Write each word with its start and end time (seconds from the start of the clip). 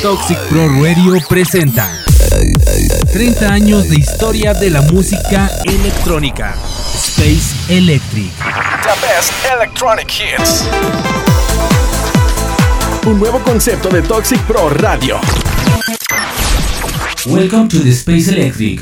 Toxic 0.00 0.38
Pro 0.48 0.68
Radio 0.82 1.18
presenta 1.28 2.02
30 3.12 3.52
años 3.52 3.90
de 3.90 3.96
historia 3.96 4.54
de 4.54 4.70
la 4.70 4.80
música 4.80 5.50
electrónica. 5.64 6.56
Space 6.94 7.54
Electric. 7.68 8.32
The 8.38 9.06
best 9.06 9.32
electronic 9.54 10.08
hits. 10.08 10.64
Un 13.04 13.18
nuevo 13.18 13.40
concepto 13.40 13.90
de 13.90 14.00
Toxic 14.00 14.40
Pro 14.46 14.70
Radio. 14.70 15.20
Welcome 17.26 17.68
to 17.68 17.80
the 17.80 17.90
Space 17.90 18.30
Electric. 18.30 18.80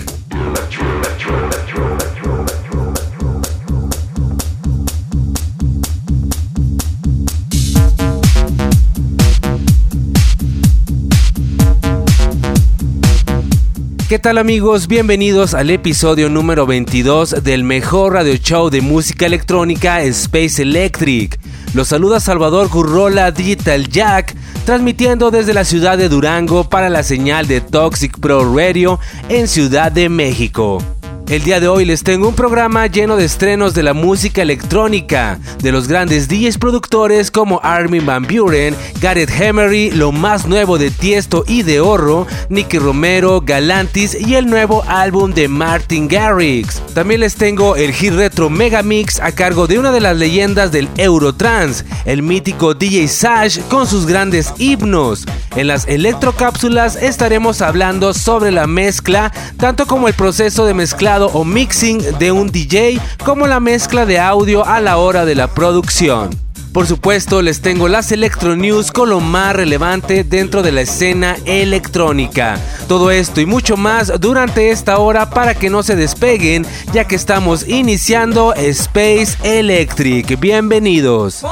¿Qué 14.10 14.18
tal 14.18 14.38
amigos? 14.38 14.88
Bienvenidos 14.88 15.54
al 15.54 15.70
episodio 15.70 16.28
número 16.28 16.66
22 16.66 17.44
del 17.44 17.62
mejor 17.62 18.14
radio 18.14 18.34
show 18.34 18.68
de 18.68 18.80
música 18.80 19.24
electrónica 19.24 20.02
Space 20.02 20.60
Electric. 20.62 21.38
Los 21.74 21.86
saluda 21.86 22.18
Salvador 22.18 22.68
Gurrola 22.68 23.30
Digital 23.30 23.88
Jack, 23.88 24.34
transmitiendo 24.66 25.30
desde 25.30 25.54
la 25.54 25.64
ciudad 25.64 25.96
de 25.96 26.08
Durango 26.08 26.68
para 26.68 26.90
la 26.90 27.04
señal 27.04 27.46
de 27.46 27.60
Toxic 27.60 28.18
Pro 28.18 28.52
Radio 28.52 28.98
en 29.28 29.46
Ciudad 29.46 29.92
de 29.92 30.08
México. 30.08 30.82
El 31.30 31.44
día 31.44 31.60
de 31.60 31.68
hoy 31.68 31.84
les 31.84 32.02
tengo 32.02 32.26
un 32.26 32.34
programa 32.34 32.88
lleno 32.88 33.14
de 33.14 33.24
estrenos 33.24 33.72
de 33.72 33.84
la 33.84 33.94
música 33.94 34.42
electrónica, 34.42 35.38
de 35.62 35.70
los 35.70 35.86
grandes 35.86 36.26
DJs 36.26 36.58
productores 36.58 37.30
como 37.30 37.60
Armin 37.62 38.04
Van 38.04 38.26
Buren, 38.26 38.74
Gareth 39.00 39.40
Emery, 39.40 39.92
lo 39.92 40.10
más 40.10 40.48
nuevo 40.48 40.76
de 40.76 40.90
Tiesto 40.90 41.44
y 41.46 41.62
de 41.62 41.78
Horro, 41.78 42.26
Nicky 42.48 42.80
Romero, 42.80 43.42
Galantis 43.42 44.16
y 44.20 44.34
el 44.34 44.50
nuevo 44.50 44.82
álbum 44.88 45.32
de 45.32 45.46
Martin 45.46 46.08
Garrix. 46.08 46.82
También 46.94 47.20
les 47.20 47.36
tengo 47.36 47.76
el 47.76 47.92
hit 47.92 48.12
retro 48.14 48.50
Megamix 48.50 49.20
a 49.20 49.30
cargo 49.30 49.68
de 49.68 49.78
una 49.78 49.92
de 49.92 50.00
las 50.00 50.16
leyendas 50.16 50.72
del 50.72 50.88
Eurotrans, 50.96 51.84
el 52.06 52.24
mítico 52.24 52.74
DJ 52.74 53.06
Sash 53.06 53.60
con 53.68 53.86
sus 53.86 54.04
grandes 54.04 54.52
himnos. 54.58 55.26
En 55.54 55.68
las 55.68 55.86
electrocápsulas 55.86 56.96
estaremos 56.96 57.62
hablando 57.62 58.14
sobre 58.14 58.50
la 58.50 58.66
mezcla, 58.66 59.32
tanto 59.58 59.86
como 59.86 60.08
el 60.08 60.14
proceso 60.14 60.64
de 60.64 60.74
mezclado 60.74 61.19
o 61.26 61.44
mixing 61.44 62.18
de 62.18 62.32
un 62.32 62.50
DJ, 62.50 63.00
como 63.24 63.46
la 63.46 63.60
mezcla 63.60 64.06
de 64.06 64.18
audio 64.18 64.64
a 64.64 64.80
la 64.80 64.96
hora 64.96 65.24
de 65.24 65.34
la 65.34 65.48
producción. 65.48 66.30
Por 66.72 66.86
supuesto, 66.86 67.42
les 67.42 67.62
tengo 67.62 67.88
las 67.88 68.12
Electro 68.12 68.54
News 68.54 68.92
con 68.92 69.10
lo 69.10 69.18
más 69.18 69.56
relevante 69.56 70.22
dentro 70.22 70.62
de 70.62 70.70
la 70.70 70.82
escena 70.82 71.36
electrónica. 71.44 72.60
Todo 72.86 73.10
esto 73.10 73.40
y 73.40 73.46
mucho 73.46 73.76
más 73.76 74.12
durante 74.20 74.70
esta 74.70 74.98
hora 74.98 75.30
para 75.30 75.56
que 75.56 75.68
no 75.68 75.82
se 75.82 75.96
despeguen, 75.96 76.64
ya 76.92 77.08
que 77.08 77.16
estamos 77.16 77.66
iniciando 77.66 78.54
Space 78.54 79.36
Electric. 79.42 80.38
Bienvenidos. 80.38 81.44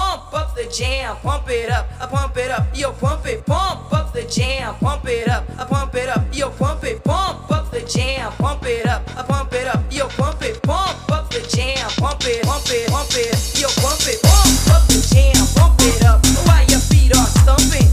Jam, 0.71 1.17
pump 1.23 1.49
it 1.49 1.71
up, 1.71 1.89
I 1.99 2.07
pump 2.07 2.37
it 2.37 2.51
up, 2.51 2.67
yo, 2.77 2.93
pump 2.93 3.27
it, 3.27 3.45
pump 3.47 3.91
up 3.93 4.13
the 4.13 4.23
jam, 4.25 4.75
pump 4.75 5.07
it 5.07 5.27
up, 5.27 5.49
I 5.59 5.65
pump 5.65 5.95
it 5.95 6.09
up, 6.11 6.23
yo, 6.33 6.51
pump 6.51 6.85
it, 6.85 7.03
pump 7.03 7.51
up 7.51 7.71
the 7.71 7.81
jam, 7.81 8.31
pump 8.33 8.65
it 8.67 8.87
up, 8.87 9.03
I 9.17 9.23
pump 9.23 9.53
it 9.55 9.67
up, 9.67 9.83
yo, 9.91 10.09
pump 10.09 10.43
it, 10.43 10.63
pump 10.63 11.11
up 11.11 11.31
the 11.31 11.41
jam, 11.49 11.89
pump 11.97 12.21
it, 12.27 12.45
pump 12.45 12.67
it, 12.69 12.91
pump 12.91 13.09
it, 13.13 13.61
yo, 13.61 13.69
pump 13.81 14.07
it, 14.07 14.21
pump 14.23 14.69
up 14.71 14.87
the 14.89 15.01
jam, 15.09 15.47
pump 15.57 15.81
it 15.81 16.05
up, 16.05 16.25
while 16.47 16.65
your 16.69 16.81
feet 16.81 17.17
are 17.17 17.27
stumping, 17.27 17.89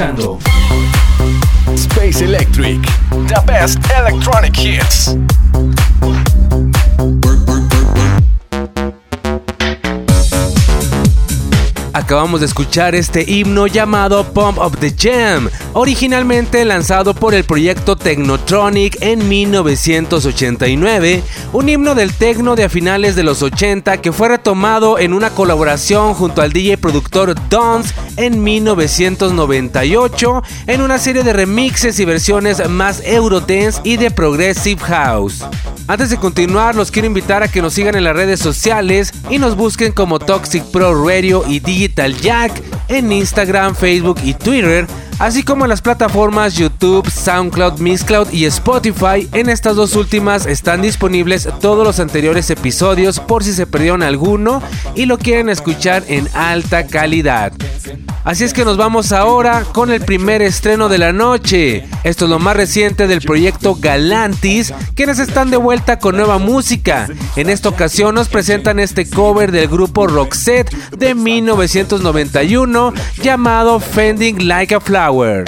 escuchando 0.00 0.38
Space 1.74 2.24
Electric. 2.24 2.80
The 3.28 3.40
best 3.46 3.78
electronic 3.90 4.56
hits. 4.56 5.16
Acabamos 11.92 12.40
de 12.40 12.46
escuchar 12.46 12.94
este 12.94 13.30
himno 13.30 13.66
llamado 13.66 14.24
Pump 14.32 14.58
of 14.58 14.78
the 14.78 14.94
Jam 14.96 15.50
originalmente 15.74 16.64
lanzado 16.64 17.14
por 17.14 17.34
el 17.34 17.44
proyecto 17.44 17.94
Technotronic 17.94 18.96
en 19.00 19.28
1989, 19.28 21.22
un 21.52 21.68
himno 21.68 21.94
del 21.94 22.14
techno 22.14 22.54
de 22.54 22.64
a 22.64 22.68
finales 22.68 23.16
de 23.16 23.22
los 23.22 23.42
80 23.42 23.98
que 23.98 24.12
fue 24.12 24.28
retomado 24.28 24.98
en 24.98 25.12
una 25.12 25.30
colaboración 25.30 26.14
junto 26.14 26.42
al 26.42 26.52
DJ 26.52 26.78
productor 26.78 27.34
Dons 27.48 27.92
en 28.16 28.42
1998 28.42 30.42
en 30.66 30.80
una 30.80 30.98
serie 30.98 31.22
de 31.22 31.32
remixes 31.32 31.98
y 31.98 32.04
versiones 32.04 32.68
más 32.68 33.02
Eurodance 33.04 33.80
y 33.82 33.96
de 33.96 34.10
Progressive 34.10 34.80
House. 34.82 35.44
Antes 35.88 36.10
de 36.10 36.18
continuar, 36.18 36.76
los 36.76 36.92
quiero 36.92 37.06
invitar 37.06 37.42
a 37.42 37.48
que 37.48 37.62
nos 37.62 37.74
sigan 37.74 37.96
en 37.96 38.04
las 38.04 38.14
redes 38.14 38.38
sociales 38.38 39.12
y 39.28 39.38
nos 39.38 39.56
busquen 39.56 39.92
como 39.92 40.20
Toxic 40.20 40.62
Pro 40.64 41.04
Radio 41.04 41.42
y 41.48 41.58
Digital 41.58 42.16
Jack 42.16 42.62
en 42.88 43.10
Instagram, 43.10 43.74
Facebook 43.74 44.18
y 44.22 44.34
Twitter 44.34 44.86
así 45.20 45.44
como 45.44 45.64
en 45.64 45.68
las 45.68 45.82
plataformas 45.82 46.54
YouTube, 46.54 47.08
SoundCloud, 47.08 47.78
Mixcloud 47.78 48.32
y 48.32 48.46
Spotify. 48.46 49.28
En 49.32 49.48
estas 49.48 49.76
dos 49.76 49.94
últimas 49.94 50.46
están 50.46 50.82
disponibles 50.82 51.48
todos 51.60 51.86
los 51.86 52.00
anteriores 52.00 52.50
episodios 52.50 53.20
por 53.20 53.44
si 53.44 53.52
se 53.52 53.66
perdieron 53.66 54.02
alguno 54.02 54.60
y 54.96 55.06
lo 55.06 55.18
quieren 55.18 55.48
escuchar 55.48 56.02
en 56.08 56.28
alta 56.34 56.86
calidad. 56.88 57.52
Así 58.22 58.44
es 58.44 58.52
que 58.52 58.64
nos 58.64 58.76
vamos 58.76 59.12
ahora 59.12 59.64
con 59.72 59.90
el 59.90 60.02
primer 60.02 60.42
estreno 60.42 60.88
de 60.88 60.98
la 60.98 61.12
noche. 61.12 61.86
Esto 62.04 62.26
es 62.26 62.30
lo 62.30 62.38
más 62.38 62.54
reciente 62.54 63.06
del 63.06 63.22
proyecto 63.22 63.76
Galantis, 63.80 64.74
quienes 64.94 65.18
están 65.18 65.50
de 65.50 65.56
vuelta 65.56 65.98
con 65.98 66.16
nueva 66.16 66.38
música. 66.38 67.08
En 67.36 67.48
esta 67.48 67.70
ocasión 67.70 68.14
nos 68.14 68.28
presentan 68.28 68.78
este 68.78 69.08
cover 69.08 69.52
del 69.52 69.68
grupo 69.68 70.06
Roxette 70.06 70.70
de 70.96 71.14
1991 71.14 72.92
llamado 73.22 73.80
Fending 73.80 74.46
Like 74.46 74.74
a 74.74 74.80
Flower. 74.80 75.44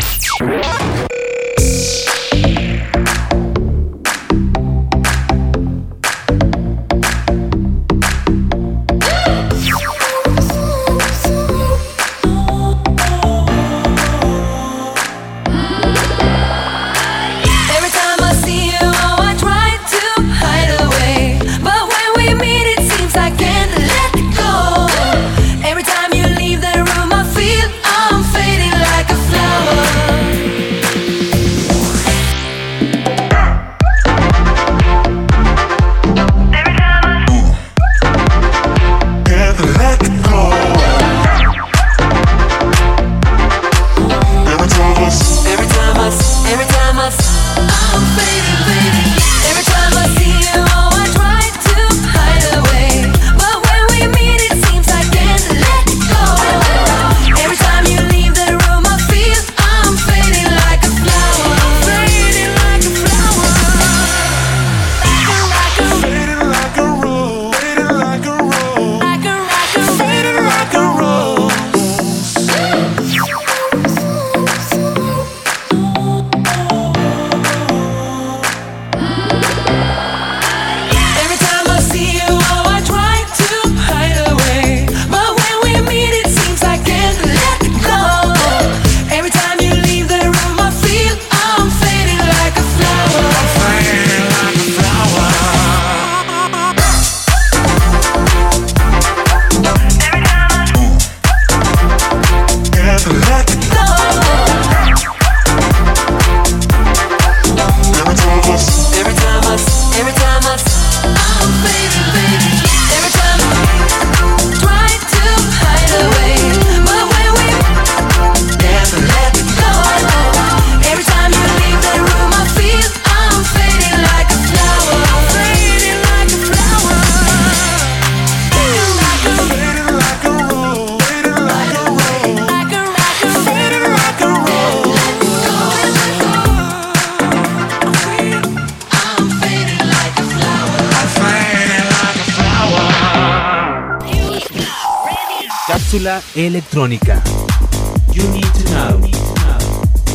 Electrónica. 146.34 147.22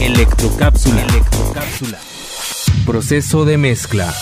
Electrocápsula. 0.02 1.04
Electrocápsula. 1.04 2.00
Proceso 2.86 3.46
de 3.46 3.58
mezcla. 3.58 4.14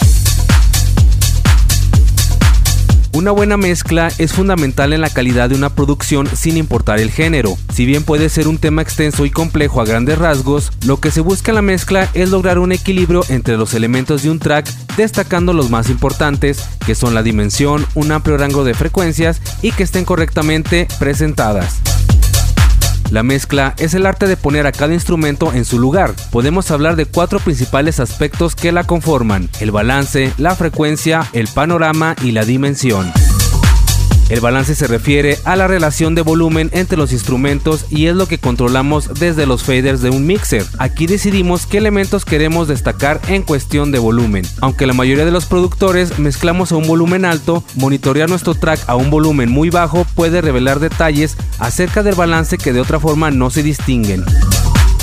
Una 3.13 3.31
buena 3.31 3.55
mezcla 3.55 4.09
es 4.17 4.33
fundamental 4.33 4.91
en 4.91 4.99
la 4.99 5.09
calidad 5.09 5.49
de 5.49 5.55
una 5.55 5.69
producción 5.69 6.27
sin 6.35 6.57
importar 6.57 6.99
el 6.99 7.11
género. 7.11 7.57
Si 7.73 7.85
bien 7.85 8.03
puede 8.03 8.27
ser 8.27 8.49
un 8.49 8.57
tema 8.57 8.81
extenso 8.81 9.25
y 9.25 9.31
complejo 9.31 9.79
a 9.79 9.85
grandes 9.85 10.17
rasgos, 10.17 10.73
lo 10.85 10.99
que 10.99 11.11
se 11.11 11.21
busca 11.21 11.51
en 11.51 11.55
la 11.55 11.61
mezcla 11.61 12.09
es 12.13 12.29
lograr 12.29 12.59
un 12.59 12.73
equilibrio 12.73 13.23
entre 13.29 13.55
los 13.55 13.73
elementos 13.73 14.23
de 14.23 14.31
un 14.31 14.39
track, 14.39 14.69
destacando 14.97 15.53
los 15.53 15.69
más 15.69 15.89
importantes, 15.89 16.65
que 16.85 16.93
son 16.93 17.13
la 17.13 17.23
dimensión, 17.23 17.85
un 17.95 18.11
amplio 18.11 18.37
rango 18.37 18.65
de 18.65 18.73
frecuencias 18.73 19.41
y 19.61 19.71
que 19.71 19.83
estén 19.83 20.03
correctamente 20.03 20.85
presentadas. 20.99 21.84
La 23.11 23.23
mezcla 23.23 23.73
es 23.77 23.93
el 23.93 24.05
arte 24.05 24.27
de 24.27 24.37
poner 24.37 24.67
a 24.67 24.71
cada 24.71 24.93
instrumento 24.93 25.53
en 25.53 25.65
su 25.65 25.79
lugar. 25.79 26.13
Podemos 26.31 26.71
hablar 26.71 26.95
de 26.95 27.05
cuatro 27.05 27.39
principales 27.39 27.99
aspectos 27.99 28.55
que 28.55 28.71
la 28.71 28.83
conforman, 28.83 29.49
el 29.59 29.71
balance, 29.71 30.33
la 30.37 30.55
frecuencia, 30.55 31.27
el 31.33 31.47
panorama 31.47 32.15
y 32.23 32.31
la 32.31 32.45
dimensión. 32.45 33.11
El 34.27 34.39
balance 34.39 34.73
se 34.73 34.87
refiere 34.87 35.37
a 35.43 35.55
la 35.55 35.67
relación 35.67 36.15
de 36.15 36.23
volumen 36.23 36.71
entre 36.73 36.97
los 36.97 37.11
instrumentos 37.11 37.85
y 37.89 38.07
es 38.07 38.15
lo 38.15 38.27
que 38.27 38.39
controlamos 38.39 39.13
desde 39.19 39.45
los 39.45 39.63
faders 39.63 40.01
de 40.01 40.09
un 40.09 40.25
mixer. 40.25 40.65
Aquí 40.79 41.05
decidimos 41.05 41.67
qué 41.67 41.77
elementos 41.77 42.25
queremos 42.25 42.67
destacar 42.67 43.21
en 43.27 43.43
cuestión 43.43 43.91
de 43.91 43.99
volumen. 43.99 44.43
Aunque 44.61 44.87
la 44.87 44.93
mayoría 44.93 45.25
de 45.25 45.31
los 45.31 45.45
productores 45.45 46.17
mezclamos 46.17 46.71
a 46.71 46.75
un 46.75 46.87
volumen 46.87 47.23
alto, 47.23 47.63
monitorear 47.75 48.27
nuestro 48.27 48.55
track 48.55 48.79
a 48.87 48.95
un 48.95 49.11
volumen 49.11 49.51
muy 49.51 49.69
bajo 49.69 50.05
puede 50.15 50.41
revelar 50.41 50.79
detalles 50.79 51.37
acerca 51.59 52.01
del 52.01 52.15
balance 52.15 52.57
que 52.57 52.73
de 52.73 52.81
otra 52.81 52.99
forma 52.99 53.29
no 53.29 53.51
se 53.51 53.61
distinguen. 53.61 54.25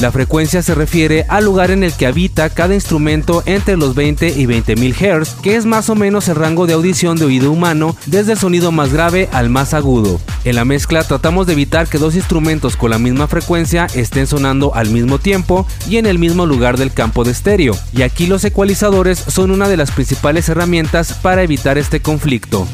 La 0.01 0.11
frecuencia 0.11 0.63
se 0.63 0.75
refiere 0.75 1.25
al 1.29 1.45
lugar 1.45 1.71
en 1.71 1.85
el 1.85 1.93
que 1.93 2.07
habita 2.07 2.51
cada 2.51 2.75
instrumento 2.75 3.43
entre 3.47 3.77
los 3.77 3.95
20 3.95 4.29
y 4.31 4.47
20 4.47 4.77
mil 4.77 4.95
Hz, 4.95 5.37
que 5.43 5.57
es 5.57 5.65
más 5.65 5.89
o 5.91 5.95
menos 5.95 6.29
el 6.29 6.37
rango 6.37 6.67
de 6.67 6.73
audición 6.73 7.17
de 7.17 7.25
oído 7.25 7.53
humano 7.53 7.95
desde 8.07 8.33
el 8.33 8.39
sonido 8.39 8.73
más 8.73 8.93
grave 8.93 9.29
al 9.33 9.49
más 9.49 9.75
agudo. 9.75 10.21
En 10.45 10.57
la 10.57 10.65
mezcla 10.65 11.05
tratamos 11.05 11.47
de 11.47 11.53
evitar 11.53 11.87
que 11.87 11.99
dos 11.99 12.17
instrumentos 12.17 12.77
con 12.77 12.91
la 12.91 12.99
misma 12.99 13.29
frecuencia 13.29 13.87
estén 13.95 14.27
sonando 14.27 14.75
al 14.75 14.91
mismo 14.91 15.19
tiempo 15.19 15.67
y 15.89 15.99
en 15.99 16.07
el 16.07 16.19
mismo 16.19 16.47
lugar 16.47 16.79
del 16.79 16.93
campo 16.93 17.23
de 17.23 17.31
estéreo, 17.31 17.77
y 17.93 18.03
aquí 18.03 18.27
los 18.27 18.45
ecualizadores 18.45 19.19
son 19.19 19.53
una 19.53 19.69
de 19.69 19.77
las 19.77 19.93
principales 19.93 20.49
herramientas 20.49 21.15
para 21.15 21.43
evitar 21.43 21.79
este 21.79 22.01
conflicto. 22.01 22.67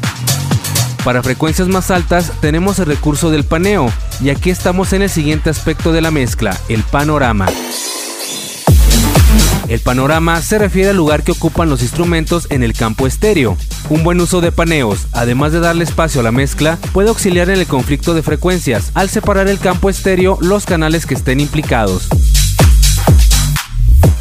Para 1.03 1.23
frecuencias 1.23 1.67
más 1.67 1.91
altas 1.91 2.31
tenemos 2.41 2.79
el 2.79 2.85
recurso 2.85 3.31
del 3.31 3.45
paneo 3.45 3.91
y 4.21 4.29
aquí 4.29 4.49
estamos 4.49 4.93
en 4.93 5.01
el 5.01 5.09
siguiente 5.09 5.49
aspecto 5.49 5.91
de 5.91 6.01
la 6.01 6.11
mezcla, 6.11 6.57
el 6.67 6.83
panorama. 6.83 7.47
El 9.69 9.79
panorama 9.79 10.41
se 10.41 10.57
refiere 10.57 10.89
al 10.89 10.97
lugar 10.97 11.23
que 11.23 11.31
ocupan 11.31 11.69
los 11.69 11.83
instrumentos 11.83 12.47
en 12.49 12.63
el 12.63 12.73
campo 12.73 13.05
estéreo. 13.05 13.55
Un 13.89 14.03
buen 14.03 14.19
uso 14.19 14.41
de 14.41 14.51
paneos, 14.51 15.05
además 15.11 15.51
de 15.51 15.59
darle 15.59 15.83
espacio 15.83 16.21
a 16.21 16.23
la 16.23 16.31
mezcla, 16.31 16.77
puede 16.91 17.09
auxiliar 17.09 17.49
en 17.49 17.59
el 17.59 17.67
conflicto 17.67 18.15
de 18.15 18.23
frecuencias 18.23 18.91
al 18.95 19.09
separar 19.09 19.47
el 19.47 19.59
campo 19.59 19.89
estéreo 19.89 20.39
los 20.41 20.65
canales 20.65 21.05
que 21.05 21.13
estén 21.13 21.39
implicados. 21.39 22.09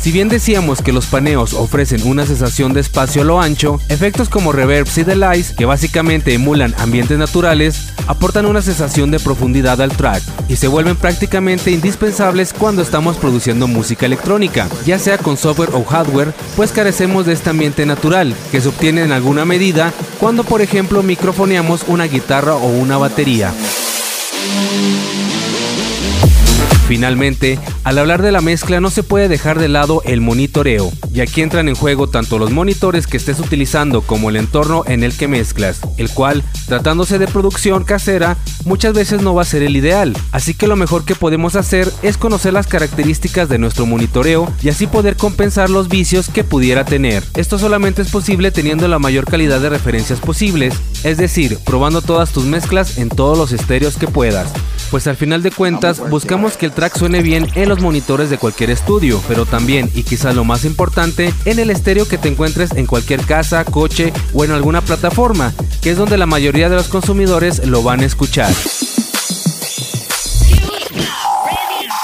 Si 0.00 0.12
bien 0.12 0.28
decíamos 0.28 0.80
que 0.80 0.92
los 0.92 1.06
paneos 1.06 1.52
ofrecen 1.54 2.06
una 2.06 2.24
sensación 2.24 2.72
de 2.72 2.80
espacio 2.80 3.22
a 3.22 3.24
lo 3.24 3.40
ancho, 3.40 3.80
efectos 3.88 4.28
como 4.28 4.52
reverbs 4.52 4.96
y 4.98 5.04
delays, 5.04 5.52
que 5.52 5.66
básicamente 5.66 6.32
emulan 6.32 6.74
ambientes 6.78 7.18
naturales, 7.18 7.92
aportan 8.06 8.46
una 8.46 8.62
sensación 8.62 9.10
de 9.10 9.20
profundidad 9.20 9.82
al 9.82 9.94
track 9.96 10.22
y 10.48 10.56
se 10.56 10.68
vuelven 10.68 10.96
prácticamente 10.96 11.72
indispensables 11.72 12.54
cuando 12.54 12.80
estamos 12.80 13.16
produciendo 13.16 13.66
música 13.66 14.06
electrónica, 14.06 14.68
ya 14.86 14.98
sea 14.98 15.18
con 15.18 15.36
software 15.36 15.70
o 15.74 15.84
hardware, 15.84 16.32
pues 16.56 16.72
carecemos 16.72 17.26
de 17.26 17.34
este 17.34 17.50
ambiente 17.50 17.84
natural, 17.84 18.34
que 18.50 18.60
se 18.60 18.68
obtiene 18.68 19.02
en 19.02 19.12
alguna 19.12 19.44
medida 19.44 19.92
cuando 20.20 20.44
por 20.44 20.62
ejemplo 20.62 21.02
microfoneamos 21.02 21.84
una 21.86 22.04
guitarra 22.04 22.54
o 22.54 22.68
una 22.68 22.96
batería. 22.96 23.52
Finalmente, 26.88 27.58
al 27.84 27.98
hablar 27.98 28.22
de 28.22 28.32
la 28.32 28.40
mezcla 28.40 28.80
no 28.80 28.88
se 28.88 29.02
puede 29.02 29.28
dejar 29.28 29.58
de 29.58 29.68
lado 29.68 30.00
el 30.06 30.22
monitoreo, 30.22 30.90
y 31.12 31.20
aquí 31.20 31.42
entran 31.42 31.68
en 31.68 31.74
juego 31.74 32.08
tanto 32.08 32.38
los 32.38 32.50
monitores 32.50 33.06
que 33.06 33.18
estés 33.18 33.40
utilizando 33.40 34.00
como 34.00 34.30
el 34.30 34.36
entorno 34.36 34.84
en 34.86 35.04
el 35.04 35.14
que 35.14 35.28
mezclas, 35.28 35.80
el 35.98 36.08
cual, 36.08 36.42
tratándose 36.66 37.18
de 37.18 37.28
producción 37.28 37.84
casera, 37.84 38.38
muchas 38.64 38.94
veces 38.94 39.20
no 39.20 39.34
va 39.34 39.42
a 39.42 39.44
ser 39.44 39.62
el 39.62 39.76
ideal, 39.76 40.16
así 40.32 40.54
que 40.54 40.66
lo 40.66 40.76
mejor 40.76 41.04
que 41.04 41.14
podemos 41.14 41.56
hacer 41.56 41.92
es 42.02 42.16
conocer 42.16 42.54
las 42.54 42.66
características 42.66 43.50
de 43.50 43.58
nuestro 43.58 43.84
monitoreo 43.84 44.50
y 44.62 44.70
así 44.70 44.86
poder 44.86 45.16
compensar 45.16 45.68
los 45.68 45.90
vicios 45.90 46.30
que 46.30 46.42
pudiera 46.42 46.86
tener. 46.86 47.22
Esto 47.34 47.58
solamente 47.58 48.00
es 48.00 48.10
posible 48.10 48.50
teniendo 48.50 48.88
la 48.88 48.98
mayor 48.98 49.26
calidad 49.26 49.60
de 49.60 49.68
referencias 49.68 50.20
posibles, 50.20 50.72
es 51.04 51.16
decir, 51.18 51.58
probando 51.64 52.02
todas 52.02 52.32
tus 52.32 52.44
mezclas 52.44 52.98
en 52.98 53.08
todos 53.08 53.36
los 53.36 53.52
estéreos 53.52 53.96
que 53.96 54.08
puedas 54.08 54.52
pues 54.90 55.06
al 55.06 55.16
final 55.16 55.42
de 55.42 55.50
cuentas 55.50 56.00
buscamos 56.10 56.56
que 56.56 56.66
el 56.66 56.72
track 56.72 56.96
suene 56.96 57.22
bien 57.22 57.46
en 57.54 57.68
los 57.68 57.80
monitores 57.80 58.30
de 58.30 58.38
cualquier 58.38 58.70
estudio, 58.70 59.22
pero 59.28 59.46
también, 59.46 59.90
y 59.94 60.02
quizás 60.02 60.34
lo 60.34 60.44
más 60.44 60.64
importante, 60.64 61.32
en 61.44 61.58
el 61.58 61.70
estéreo 61.70 62.08
que 62.08 62.18
te 62.18 62.28
encuentres 62.28 62.72
en 62.72 62.86
cualquier 62.86 63.20
casa, 63.22 63.64
coche 63.64 64.12
o 64.32 64.44
en 64.44 64.50
alguna 64.50 64.80
plataforma, 64.80 65.52
que 65.82 65.90
es 65.90 65.98
donde 65.98 66.18
la 66.18 66.26
mayoría 66.26 66.68
de 66.68 66.76
los 66.76 66.88
consumidores 66.88 67.64
lo 67.66 67.82
van 67.82 68.00
a 68.00 68.06
escuchar. 68.06 68.52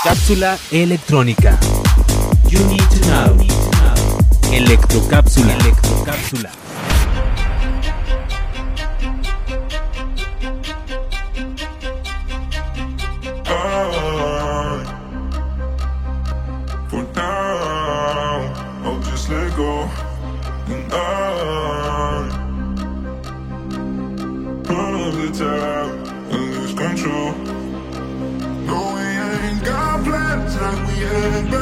Cápsula 0.03 0.59
electrónica. 0.71 1.59
You 2.49 2.59
need 2.67 2.83
to 2.89 2.99
know. 3.07 3.47
Electrocápsula. 4.53 5.55
Electrocápsula. 5.55 6.64
Thank 31.15 31.53
you. 31.53 31.54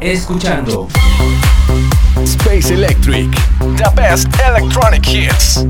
Escuchando 0.00 0.88
Space 2.24 2.72
Electric, 2.72 3.30
the 3.76 3.90
best 3.94 4.28
electronic 4.40 5.06
hits. 5.06 5.66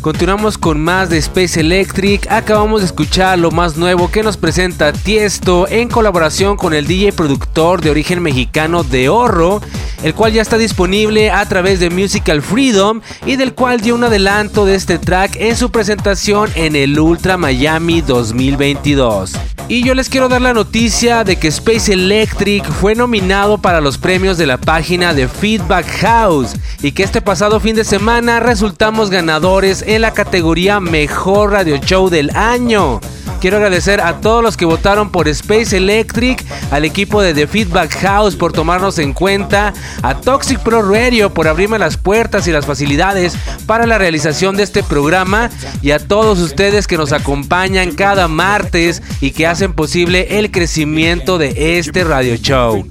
Continuamos 0.00 0.58
con 0.58 0.82
más 0.82 1.08
de 1.08 1.18
Space 1.18 1.60
Electric. 1.60 2.30
Acabamos 2.30 2.80
de 2.80 2.86
escuchar 2.86 3.38
lo 3.38 3.50
más 3.50 3.76
nuevo 3.76 4.10
que 4.10 4.22
nos 4.22 4.36
presenta 4.36 4.92
Tiesto 4.92 5.66
en 5.68 5.88
colaboración 5.88 6.56
con 6.56 6.74
el 6.74 6.86
DJ 6.86 7.12
productor 7.12 7.80
de 7.80 7.90
origen 7.90 8.22
mexicano 8.22 8.82
de 8.82 9.08
Horro 9.08 9.62
el 10.04 10.14
cual 10.14 10.34
ya 10.34 10.42
está 10.42 10.58
disponible 10.58 11.30
a 11.30 11.44
través 11.48 11.80
de 11.80 11.88
Musical 11.88 12.42
Freedom 12.42 13.00
y 13.24 13.36
del 13.36 13.54
cual 13.54 13.80
dio 13.80 13.94
un 13.94 14.04
adelanto 14.04 14.66
de 14.66 14.74
este 14.74 14.98
track 14.98 15.36
en 15.36 15.56
su 15.56 15.70
presentación 15.70 16.50
en 16.54 16.76
el 16.76 17.00
Ultra 17.00 17.38
Miami 17.38 18.02
2022. 18.02 19.32
Y 19.68 19.82
yo 19.82 19.94
les 19.94 20.10
quiero 20.10 20.28
dar 20.28 20.42
la 20.42 20.52
noticia 20.52 21.24
de 21.24 21.36
que 21.36 21.48
Space 21.48 21.90
Electric 21.90 22.70
fue 22.70 22.94
nominado 22.94 23.56
para 23.56 23.80
los 23.80 23.96
premios 23.96 24.36
de 24.36 24.46
la 24.46 24.58
página 24.58 25.14
de 25.14 25.26
Feedback 25.26 25.86
House 26.02 26.54
y 26.82 26.92
que 26.92 27.02
este 27.02 27.22
pasado 27.22 27.58
fin 27.58 27.74
de 27.74 27.84
semana 27.84 28.40
resultamos 28.40 29.08
ganadores 29.08 29.82
en 29.86 30.02
la 30.02 30.12
categoría 30.12 30.80
Mejor 30.80 31.52
Radio 31.52 31.78
Show 31.78 32.10
del 32.10 32.28
Año. 32.36 33.00
Quiero 33.44 33.58
agradecer 33.58 34.00
a 34.00 34.22
todos 34.22 34.42
los 34.42 34.56
que 34.56 34.64
votaron 34.64 35.10
por 35.10 35.28
Space 35.28 35.76
Electric, 35.76 36.42
al 36.70 36.86
equipo 36.86 37.20
de 37.20 37.34
The 37.34 37.46
Feedback 37.46 37.94
House 37.98 38.36
por 38.36 38.54
tomarnos 38.54 38.98
en 38.98 39.12
cuenta, 39.12 39.74
a 40.00 40.14
Toxic 40.14 40.60
Pro 40.60 40.80
Radio 40.80 41.28
por 41.28 41.46
abrirme 41.46 41.78
las 41.78 41.98
puertas 41.98 42.48
y 42.48 42.52
las 42.52 42.64
facilidades 42.64 43.36
para 43.66 43.86
la 43.86 43.98
realización 43.98 44.56
de 44.56 44.62
este 44.62 44.82
programa 44.82 45.50
y 45.82 45.90
a 45.90 45.98
todos 45.98 46.38
ustedes 46.38 46.86
que 46.86 46.96
nos 46.96 47.12
acompañan 47.12 47.92
cada 47.92 48.28
martes 48.28 49.02
y 49.20 49.32
que 49.32 49.46
hacen 49.46 49.74
posible 49.74 50.38
el 50.38 50.50
crecimiento 50.50 51.36
de 51.36 51.78
este 51.78 52.02
radio 52.02 52.36
show. 52.36 52.86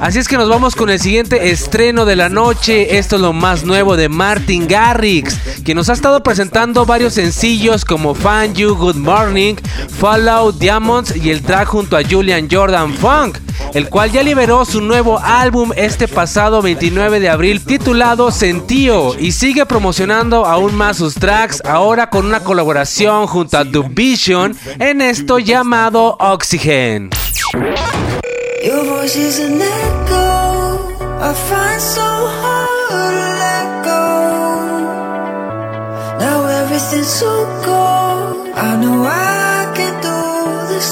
Así 0.00 0.20
es 0.20 0.28
que 0.28 0.36
nos 0.36 0.48
vamos 0.48 0.76
con 0.76 0.90
el 0.90 1.00
siguiente 1.00 1.50
estreno 1.50 2.04
de 2.04 2.14
la 2.14 2.28
noche. 2.28 2.98
Esto 2.98 3.16
es 3.16 3.22
lo 3.22 3.32
más 3.32 3.64
nuevo 3.64 3.96
de 3.96 4.08
Martin 4.08 4.68
Garrix, 4.68 5.36
que 5.64 5.74
nos 5.74 5.90
ha 5.90 5.94
estado 5.94 6.22
presentando 6.22 6.86
varios 6.86 7.14
sencillos 7.14 7.84
como 7.84 8.14
Fan 8.14 8.54
You, 8.54 8.76
Good 8.76 8.94
Morning, 8.94 9.56
Follow 9.98 10.52
Diamonds 10.52 11.14
y 11.16 11.30
el 11.30 11.42
track 11.42 11.68
junto 11.68 11.96
a 11.96 12.02
Julian 12.04 12.48
Jordan 12.50 12.92
Funk, 12.94 13.38
el 13.72 13.88
cual 13.88 14.12
ya 14.12 14.22
liberó 14.22 14.64
su 14.64 14.80
nuevo 14.80 15.18
álbum 15.18 15.72
este 15.74 16.06
pasado 16.06 16.60
29 16.60 17.20
de 17.20 17.28
abril 17.28 17.64
titulado 17.64 18.30
Sentío 18.30 19.18
y 19.18 19.32
sigue 19.32 19.64
promocionando 19.64 20.44
aún 20.44 20.74
más 20.74 20.98
sus 20.98 21.14
tracks 21.14 21.62
ahora 21.64 22.10
con 22.10 22.26
una 22.26 22.40
colaboración 22.40 23.26
junto 23.26 23.56
a 23.56 23.64
The 23.64 23.80
Vision 23.88 24.56
en 24.78 25.00
esto 25.00 25.38
llamado 25.38 26.16
Oxygen. 26.20 27.10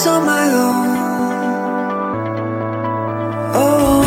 On 0.06 0.26
my 0.26 0.50
own. 0.52 0.94
Only 3.54 4.03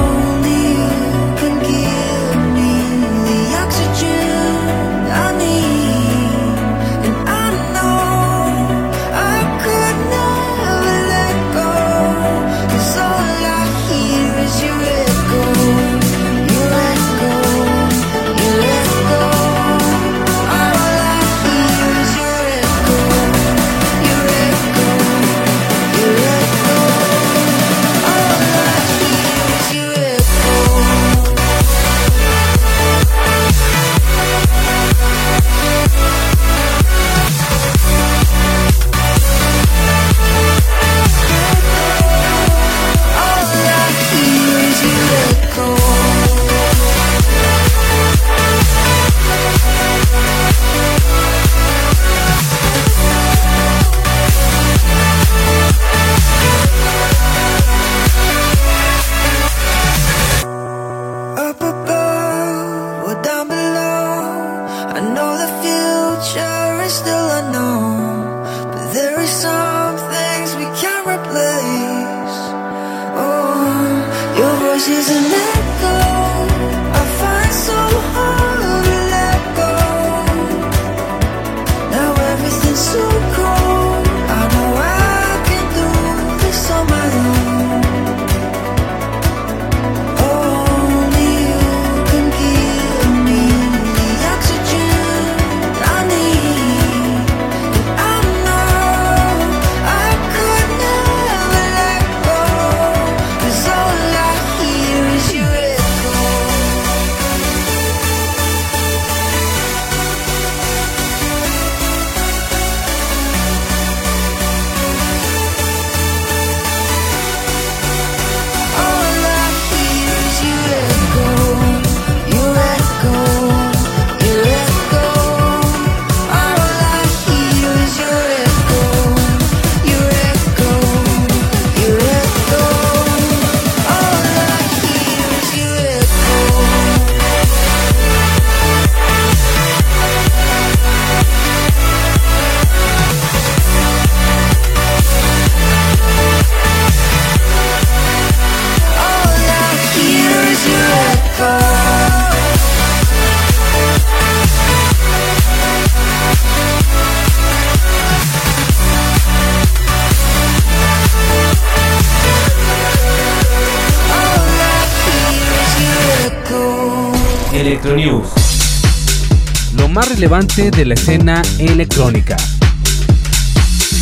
relevante 170.17 170.71
de 170.71 170.83
la 170.83 170.95
escena 170.95 171.43
electrónica. 171.59 172.35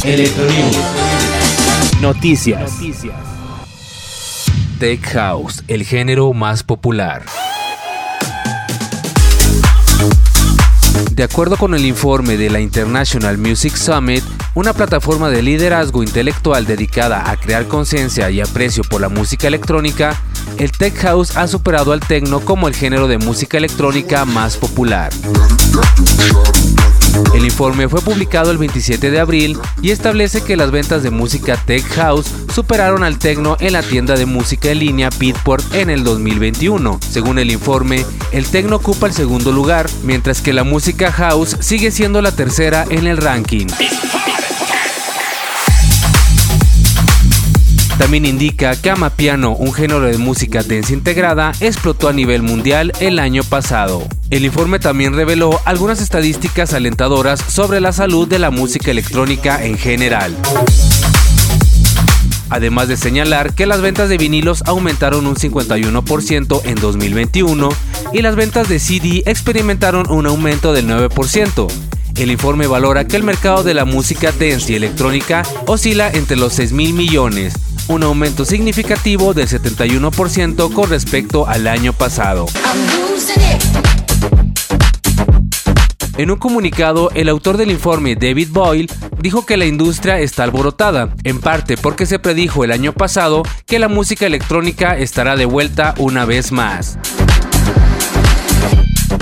Electronews. 0.05 0.77
Noticias. 1.99 2.71
Tech 4.79 5.05
House, 5.07 5.61
el 5.67 5.83
género 5.83 6.31
más 6.31 6.63
popular. 6.63 7.25
De 11.11 11.23
acuerdo 11.23 11.57
con 11.57 11.73
el 11.73 11.85
informe 11.85 12.37
de 12.37 12.49
la 12.49 12.59
International 12.59 13.37
Music 13.37 13.75
Summit, 13.75 14.23
una 14.53 14.73
plataforma 14.73 15.29
de 15.29 15.41
liderazgo 15.41 16.03
intelectual 16.03 16.65
dedicada 16.65 17.29
a 17.29 17.37
crear 17.37 17.67
conciencia 17.67 18.29
y 18.29 18.41
aprecio 18.41 18.83
por 18.83 19.01
la 19.01 19.09
música 19.09 19.47
electrónica, 19.47 20.21
el 20.57 20.71
Tech 20.71 20.95
House 20.97 21.35
ha 21.37 21.47
superado 21.47 21.91
al 21.91 22.01
techno 22.01 22.39
como 22.39 22.67
el 22.67 22.75
género 22.75 23.07
de 23.07 23.17
música 23.17 23.57
electrónica 23.57 24.25
más 24.25 24.57
popular. 24.57 25.11
El 27.33 27.45
informe 27.45 27.89
fue 27.89 28.01
publicado 28.01 28.51
el 28.51 28.57
27 28.57 29.11
de 29.11 29.19
abril 29.19 29.57
y 29.81 29.91
establece 29.91 30.41
que 30.41 30.55
las 30.55 30.71
ventas 30.71 31.03
de 31.03 31.11
música 31.11 31.57
tech 31.57 31.83
house 31.95 32.27
superaron 32.53 33.03
al 33.03 33.19
techno 33.19 33.57
en 33.59 33.73
la 33.73 33.83
tienda 33.83 34.15
de 34.15 34.25
música 34.25 34.71
en 34.71 34.79
línea 34.79 35.09
Beatport 35.19 35.73
en 35.73 35.89
el 35.89 36.03
2021. 36.03 36.99
Según 37.09 37.39
el 37.39 37.51
informe, 37.51 38.05
el 38.31 38.45
techno 38.45 38.77
ocupa 38.77 39.07
el 39.07 39.13
segundo 39.13 39.51
lugar, 39.51 39.89
mientras 40.03 40.41
que 40.41 40.53
la 40.53 40.63
música 40.63 41.11
house 41.11 41.57
sigue 41.59 41.91
siendo 41.91 42.21
la 42.21 42.31
tercera 42.31 42.85
en 42.89 43.07
el 43.07 43.17
ranking. 43.17 43.67
También 47.97 48.25
indica 48.25 48.75
que 48.75 48.89
Amapiano, 48.89 49.55
un 49.55 49.73
género 49.73 50.01
de 50.01 50.17
música 50.17 50.63
dance 50.63 50.93
integrada, 50.93 51.53
explotó 51.61 52.09
a 52.09 52.13
nivel 52.13 52.41
mundial 52.41 52.91
el 52.99 53.19
año 53.19 53.43
pasado. 53.43 54.05
El 54.29 54.43
informe 54.43 54.79
también 54.79 55.13
reveló 55.13 55.61
algunas 55.63 56.01
estadísticas 56.01 56.73
alentadoras 56.73 57.39
sobre 57.39 57.79
la 57.79 57.93
salud 57.93 58.27
de 58.27 58.39
la 58.39 58.51
música 58.51 58.91
electrónica 58.91 59.63
en 59.63 59.77
general. 59.77 60.35
Además 62.49 62.89
de 62.89 62.97
señalar 62.97 63.55
que 63.55 63.65
las 63.65 63.81
ventas 63.81 64.09
de 64.09 64.17
vinilos 64.17 64.63
aumentaron 64.65 65.25
un 65.25 65.35
51% 65.35 66.61
en 66.65 66.75
2021 66.75 67.69
y 68.13 68.21
las 68.21 68.35
ventas 68.35 68.69
de 68.69 68.79
CD 68.79 69.23
experimentaron 69.25 70.09
un 70.11 70.25
aumento 70.27 70.73
del 70.73 70.87
9%. 70.87 71.67
El 72.17 72.31
informe 72.31 72.67
valora 72.67 73.05
que 73.07 73.17
el 73.17 73.23
mercado 73.23 73.63
de 73.63 73.73
la 73.73 73.83
música 73.83 74.31
dance 74.31 74.71
y 74.71 74.75
electrónica 74.75 75.43
oscila 75.65 76.09
entre 76.09 76.37
los 76.37 76.53
6 76.53 76.71
mil 76.71 76.93
millones, 76.93 77.53
un 77.87 78.03
aumento 78.03 78.45
significativo 78.45 79.33
del 79.33 79.47
71% 79.47 80.73
con 80.73 80.89
respecto 80.89 81.47
al 81.47 81.67
año 81.67 81.93
pasado. 81.93 82.45
En 86.17 86.31
un 86.31 86.37
comunicado, 86.37 87.11
el 87.13 87.27
autor 87.27 87.57
del 87.57 87.71
informe, 87.71 88.15
David 88.15 88.49
Boyle, 88.51 88.89
dijo 89.19 89.45
que 89.45 89.57
la 89.57 89.65
industria 89.65 90.19
está 90.19 90.43
alborotada, 90.43 91.13
en 91.23 91.41
parte 91.41 91.75
porque 91.75 92.05
se 92.05 92.19
predijo 92.19 92.63
el 92.63 92.71
año 92.71 92.93
pasado 92.93 93.43
que 93.65 93.79
la 93.79 93.89
música 93.89 94.25
electrónica 94.25 94.97
estará 94.97 95.35
de 95.35 95.45
vuelta 95.45 95.93
una 95.97 96.25
vez 96.25 96.51
más 96.51 96.97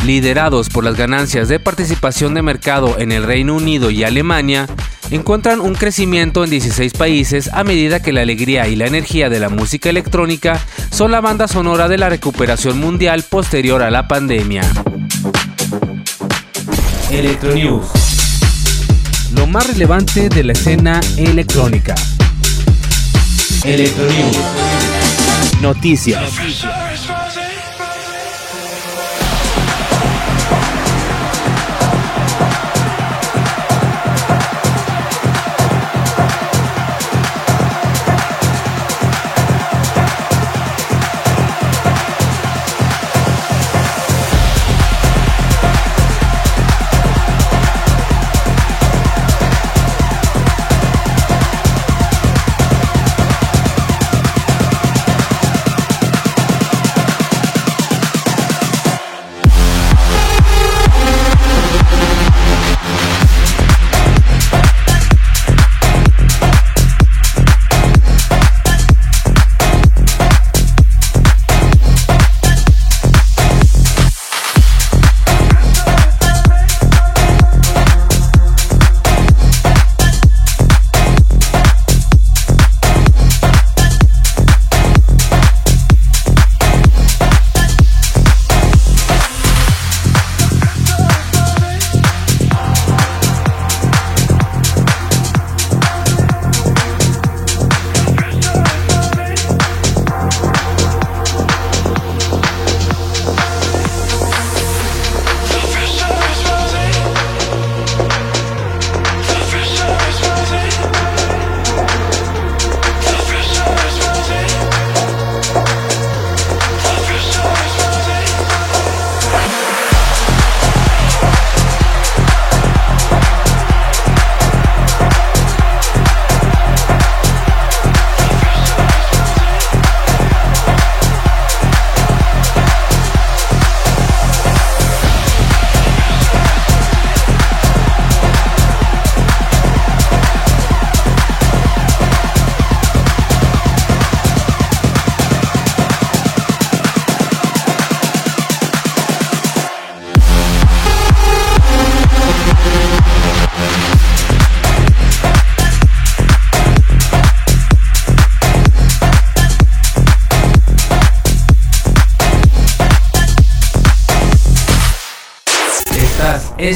liderados 0.03 0.69
por 0.69 0.83
las 0.83 0.95
ganancias 0.95 1.47
de 1.47 1.59
participación 1.59 2.33
de 2.33 2.41
mercado 2.41 2.97
en 2.99 3.11
el 3.11 3.23
Reino 3.23 3.55
Unido 3.55 3.89
y 3.89 4.03
Alemania, 4.03 4.67
encuentran 5.11 5.59
un 5.61 5.75
crecimiento 5.75 6.43
en 6.43 6.49
16 6.49 6.93
países 6.93 7.49
a 7.53 7.63
medida 7.63 8.01
que 8.01 8.13
la 8.13 8.21
alegría 8.21 8.67
y 8.67 8.75
la 8.75 8.87
energía 8.87 9.29
de 9.29 9.39
la 9.39 9.49
música 9.49 9.89
electrónica 9.89 10.59
son 10.91 11.11
la 11.11 11.21
banda 11.21 11.47
sonora 11.47 11.87
de 11.87 11.97
la 11.97 12.09
recuperación 12.09 12.79
mundial 12.79 13.23
posterior 13.23 13.81
a 13.81 13.91
la 13.91 14.07
pandemia. 14.07 14.63
Electronews. 17.11 17.87
Lo 19.35 19.47
más 19.47 19.67
relevante 19.67 20.29
de 20.29 20.43
la 20.43 20.53
escena 20.53 20.99
electrónica. 21.17 21.95
Electronews. 23.63 24.37
Noticias. 25.61 26.21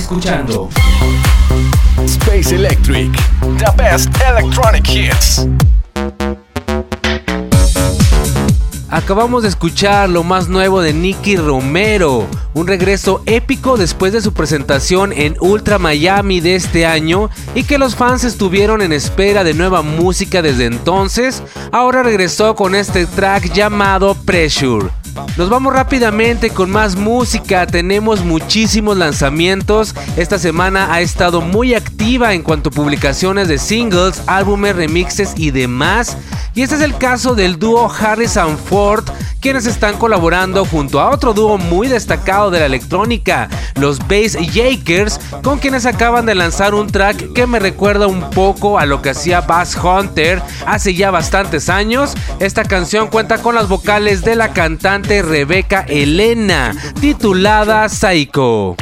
Escuchando 0.07 0.69
Space 2.05 2.55
Electric, 2.55 3.11
the 3.57 3.69
best 3.75 4.09
electronic 4.25 4.87
hits. 4.87 5.45
Acabamos 8.89 9.43
de 9.43 9.49
escuchar 9.49 10.09
lo 10.09 10.23
más 10.23 10.47
nuevo 10.47 10.79
de 10.79 10.93
Nicky 10.93 11.35
Romero, 11.35 12.25
un 12.53 12.67
regreso 12.67 13.21
épico 13.25 13.75
después 13.75 14.13
de 14.13 14.21
su 14.21 14.31
presentación 14.31 15.11
en 15.11 15.35
Ultra 15.41 15.77
Miami 15.77 16.39
de 16.39 16.55
este 16.55 16.85
año 16.85 17.29
y 17.53 17.65
que 17.65 17.77
los 17.77 17.97
fans 17.97 18.23
estuvieron 18.23 18.81
en 18.81 18.93
espera 18.93 19.43
de 19.43 19.55
nueva 19.55 19.81
música 19.81 20.41
desde 20.41 20.67
entonces. 20.67 21.43
Ahora 21.73 22.01
regresó 22.01 22.55
con 22.55 22.75
este 22.75 23.07
track 23.07 23.51
llamado 23.51 24.15
Pressure. 24.23 24.87
Nos 25.37 25.49
vamos 25.49 25.71
rápidamente 25.71 26.49
con 26.49 26.71
más 26.71 26.95
música, 26.95 27.67
tenemos 27.67 28.25
muchísimos 28.25 28.97
lanzamientos. 28.97 29.93
Esta 30.15 30.39
semana 30.39 30.91
ha 30.91 31.01
estado 31.01 31.41
muy 31.41 31.75
activa 31.75 32.33
en 32.33 32.41
cuanto 32.41 32.69
a 32.69 32.71
publicaciones 32.71 33.47
de 33.47 33.59
singles, 33.59 34.23
álbumes, 34.25 34.75
remixes 34.75 35.33
y 35.37 35.51
demás. 35.51 36.17
Y 36.55 36.63
este 36.63 36.73
es 36.73 36.81
el 36.81 36.97
caso 36.97 37.35
del 37.35 37.59
dúo 37.59 37.87
Harrison 37.87 38.57
Ford, 38.57 39.07
quienes 39.47 39.65
están 39.65 39.97
colaborando 39.97 40.65
junto 40.65 40.99
a 40.99 41.09
otro 41.09 41.33
dúo 41.33 41.57
muy 41.57 41.87
destacado 41.87 42.51
de 42.51 42.59
la 42.59 42.65
electrónica, 42.65 43.47
los 43.75 43.97
Bass 43.99 44.35
Jakers, 44.35 45.21
con 45.41 45.59
quienes 45.59 45.85
acaban 45.85 46.25
de 46.25 46.35
lanzar 46.35 46.75
un 46.75 46.87
track 46.87 47.31
que 47.31 47.47
me 47.47 47.57
recuerda 47.57 48.07
un 48.07 48.29
poco 48.31 48.77
a 48.77 48.85
lo 48.85 49.01
que 49.01 49.11
hacía 49.11 49.39
Bass 49.39 49.77
Hunter 49.81 50.41
hace 50.65 50.95
ya 50.95 51.11
bastantes 51.11 51.69
años. 51.69 52.13
Esta 52.41 52.65
canción 52.65 53.07
cuenta 53.07 53.37
con 53.37 53.55
las 53.55 53.69
vocales 53.69 54.21
de 54.21 54.35
la 54.35 54.51
cantante 54.51 55.21
Rebeca 55.21 55.85
Elena, 55.87 56.75
titulada 56.99 57.87
Psycho. 57.87 58.75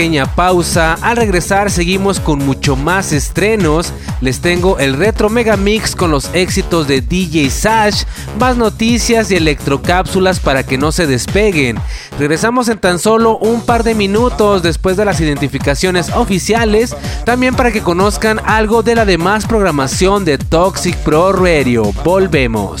Pequeña 0.00 0.34
pausa. 0.34 0.96
Al 1.02 1.18
regresar 1.18 1.70
seguimos 1.70 2.20
con 2.20 2.38
mucho 2.38 2.74
más 2.74 3.12
estrenos. 3.12 3.92
Les 4.22 4.40
tengo 4.40 4.78
el 4.78 4.94
Retro 4.94 5.28
Mega 5.28 5.58
Mix 5.58 5.94
con 5.94 6.10
los 6.10 6.30
éxitos 6.32 6.88
de 6.88 7.02
DJ 7.02 7.50
Sash, 7.50 8.04
más 8.38 8.56
noticias 8.56 9.30
y 9.30 9.34
electrocápsulas 9.36 10.40
para 10.40 10.62
que 10.62 10.78
no 10.78 10.90
se 10.90 11.06
despeguen. 11.06 11.78
Regresamos 12.18 12.70
en 12.70 12.78
tan 12.78 12.98
solo 12.98 13.36
un 13.36 13.60
par 13.60 13.84
de 13.84 13.94
minutos 13.94 14.62
después 14.62 14.96
de 14.96 15.04
las 15.04 15.20
identificaciones 15.20 16.08
oficiales, 16.14 16.96
también 17.26 17.54
para 17.54 17.70
que 17.70 17.82
conozcan 17.82 18.40
algo 18.46 18.82
de 18.82 18.94
la 18.94 19.04
demás 19.04 19.44
programación 19.44 20.24
de 20.24 20.38
Toxic 20.38 20.96
Pro 20.96 21.34
Radio. 21.34 21.92
Volvemos. 22.02 22.80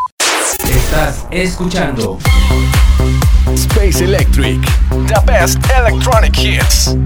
Estás 0.91 1.25
escuchando 1.31 2.19
Space 3.53 4.03
Electric. 4.03 4.59
The 5.07 5.21
best 5.25 5.57
electronic 5.71 6.35
hits. 6.35 6.97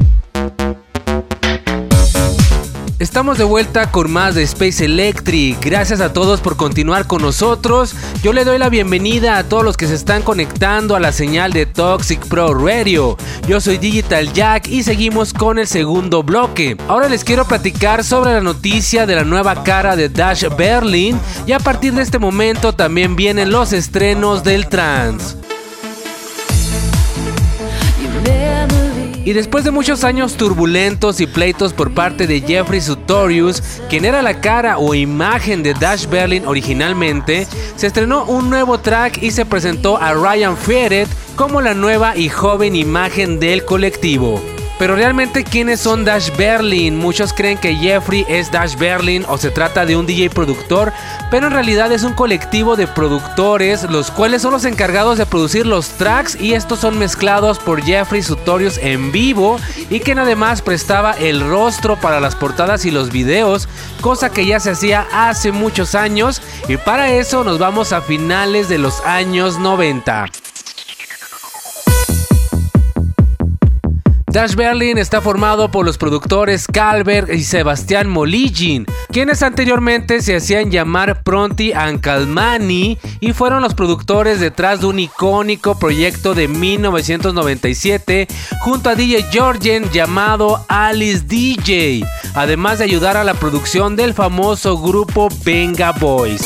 Estamos 3.06 3.38
de 3.38 3.44
vuelta 3.44 3.92
con 3.92 4.12
más 4.12 4.34
de 4.34 4.42
Space 4.42 4.84
Electric. 4.84 5.64
Gracias 5.64 6.02
a 6.02 6.12
todos 6.12 6.42
por 6.42 6.58
continuar 6.58 7.06
con 7.06 7.22
nosotros. 7.22 7.94
Yo 8.24 8.34
le 8.34 8.44
doy 8.44 8.58
la 8.58 8.68
bienvenida 8.68 9.38
a 9.38 9.44
todos 9.44 9.64
los 9.64 9.78
que 9.78 9.86
se 9.88 9.94
están 9.94 10.24
conectando 10.24 10.96
a 10.96 11.00
la 11.00 11.12
señal 11.12 11.54
de 11.54 11.68
Toxic 11.68 12.26
Pro 12.26 12.56
Radio. 12.56 13.16
Yo 13.48 13.62
soy 13.62 13.78
Digital 13.78 14.34
Jack 14.34 14.70
y 14.70 14.82
seguimos 14.82 15.34
con 15.34 15.60
el 15.60 15.68
segundo 15.68 16.24
bloque. 16.24 16.78
Ahora 16.88 17.08
les 17.08 17.24
quiero 17.24 17.46
platicar 17.46 18.04
sobre 18.04 18.34
la 18.34 18.42
noticia 18.42 19.06
de 19.06 19.16
la 19.16 19.24
nueva 19.24 19.64
cara 19.64 19.96
de 19.96 20.10
Dash 20.10 20.48
Berlin 20.58 21.20
y 21.46 21.52
a 21.52 21.60
partir 21.60 21.94
de 21.94 22.02
este 22.02 22.18
momento 22.18 22.74
también 22.74 23.16
vienen 23.16 23.52
los 23.52 23.72
estrenos 23.72 24.44
del 24.44 24.68
trance. 24.68 25.36
Y 29.26 29.34
después 29.34 29.64
de 29.64 29.72
muchos 29.72 30.04
años 30.04 30.38
turbulentos 30.38 31.20
y 31.20 31.26
pleitos 31.26 31.74
por 31.74 31.92
parte 31.92 32.28
de 32.28 32.42
Jeffrey 32.42 32.80
Sutorius, 32.80 33.60
quien 33.90 34.06
era 34.06 34.22
la 34.22 34.40
cara 34.40 34.78
o 34.78 34.94
imagen 34.94 35.64
de 35.64 35.74
Dash 35.74 36.06
Berlin 36.06 36.46
originalmente, 36.46 37.48
se 37.76 37.88
estrenó 37.88 38.26
un 38.26 38.52
nuevo 38.52 38.80
track 38.80 39.24
y 39.24 39.32
se 39.32 39.44
presentó 39.44 39.98
a 39.98 40.14
Ryan 40.14 40.56
Feret 40.56 41.10
como 41.36 41.60
la 41.60 41.74
nueva 41.74 42.16
y 42.16 42.30
joven 42.30 42.76
imagen 42.76 43.40
del 43.40 43.66
colectivo. 43.66 44.40
Pero 44.78 44.96
realmente, 44.96 45.46
¿quiénes 45.46 45.80
son 45.80 46.04
Dash 46.04 46.36
Berlin? 46.36 46.98
Muchos 46.98 47.32
creen 47.32 47.58
que 47.58 47.76
Jeffrey 47.76 48.26
es 48.28 48.52
Dash 48.52 48.76
Berlin 48.76 49.26
o 49.30 49.38
se 49.38 49.50
trata 49.50 49.86
de 49.86 49.96
un 49.96 50.06
DJ 50.06 50.30
productor, 50.30 50.92
pero 51.32 51.48
en 51.48 51.54
realidad 51.54 51.94
es 51.94 52.04
un 52.04 52.14
colectivo 52.14 52.76
de 52.76 52.86
productores, 52.86 53.84
los 53.90 54.12
cuales 54.12 54.42
son 54.42 54.52
los 54.52 54.66
encargados 54.66 55.18
de 55.18 55.26
producir 55.26 55.66
los 55.66 55.88
tracks 55.92 56.36
y 56.40 56.54
estos 56.56 56.80
son 56.80 57.00
mezclados 57.00 57.58
por 57.58 57.82
Jeffrey 57.84 58.22
Sutorius 58.22 58.78
en 58.78 59.14
vivo 59.14 59.60
y 59.90 60.02
quien 60.02 60.20
además 60.20 60.62
prestaba 60.62 61.14
el 61.14 61.40
rostro 61.40 61.96
para 61.96 62.20
las 62.20 62.36
portadas 62.36 62.84
y 62.84 62.92
los 62.92 63.12
videos, 63.12 63.70
cosa 64.02 64.30
que 64.30 64.46
ya 64.46 64.60
se 64.60 64.72
hacía 64.72 65.08
hace 65.14 65.54
muchos 65.54 65.96
años 65.96 66.42
y 66.68 66.76
para 66.76 67.12
eso 67.14 67.46
nos 67.46 67.60
vamos 67.60 67.94
a 67.94 68.02
finales 68.02 68.68
de 68.68 68.78
los 68.78 69.00
años 69.06 69.58
90. 69.58 70.26
Dash 74.36 74.56
Berlin 74.56 74.98
está 74.98 75.22
formado 75.22 75.72
por 75.72 75.86
los 75.86 75.98
productores 75.98 76.68
Calvert 76.68 77.34
y 77.34 77.42
Sebastián 77.42 78.10
Moligin, 78.10 78.86
quienes 79.10 79.42
anteriormente 79.42 80.22
se 80.22 80.36
hacían 80.36 80.72
llamar 80.72 81.24
Pronti 81.24 81.72
Ancalmani 81.72 82.98
y 83.22 83.32
fueron 83.32 83.62
los 83.62 83.76
productores 83.76 84.42
detrás 84.42 84.82
de 84.82 84.88
un 84.88 85.00
icónico 85.00 85.80
proyecto 85.80 86.36
de 86.36 86.50
1997 86.50 88.28
junto 88.60 88.90
a 88.90 88.96
DJ 88.96 89.24
Georgian 89.32 89.90
llamado 89.92 90.66
Alice 90.68 91.24
DJ, 91.26 92.06
además 92.34 92.80
de 92.80 92.84
ayudar 92.84 93.16
a 93.16 93.24
la 93.24 93.36
producción 93.36 93.96
del 93.96 94.14
famoso 94.14 94.78
grupo 94.78 95.30
Venga 95.46 95.94
Boys. 95.94 96.46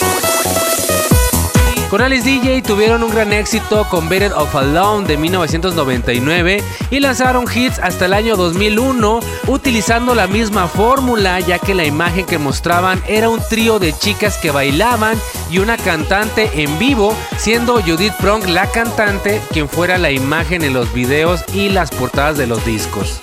Con 1.89 2.03
Alice 2.03 2.23
DJ 2.23 2.61
tuvieron 2.61 3.01
un 3.01 3.09
gran 3.09 3.33
éxito 3.33 3.87
con 3.89 4.09
Better 4.09 4.31
of 4.33 4.55
Alone 4.55 5.07
de 5.07 5.17
1999 5.17 6.63
y 6.91 6.99
lanzaron 6.99 7.45
hits 7.51 7.79
hasta 7.79 8.05
el 8.05 8.13
año 8.13 8.35
2001 8.35 9.19
utilizando 9.47 10.13
la 10.13 10.27
misma 10.27 10.67
fórmula 10.67 11.39
ya 11.39 11.57
que 11.57 11.73
la 11.73 11.85
imagen 11.85 12.27
que 12.27 12.37
mostraban 12.37 13.01
era 13.07 13.27
un 13.29 13.41
trío 13.49 13.79
de 13.79 13.97
chicas 13.97 14.37
que 14.37 14.51
bailaban 14.51 15.17
y 15.49 15.57
una 15.57 15.77
cantante 15.77 16.61
en 16.61 16.77
vivo, 16.77 17.15
siendo 17.37 17.81
Judith 17.81 18.13
Prong 18.19 18.45
la 18.45 18.67
cantante 18.67 19.41
quien 19.51 19.67
fuera 19.67 19.97
la 19.97 20.11
imagen 20.11 20.63
en 20.63 20.73
los 20.73 20.93
videos 20.93 21.43
y 21.55 21.69
las 21.69 21.89
portadas 21.89 22.37
de 22.37 22.45
los 22.45 22.63
discos. 22.65 23.19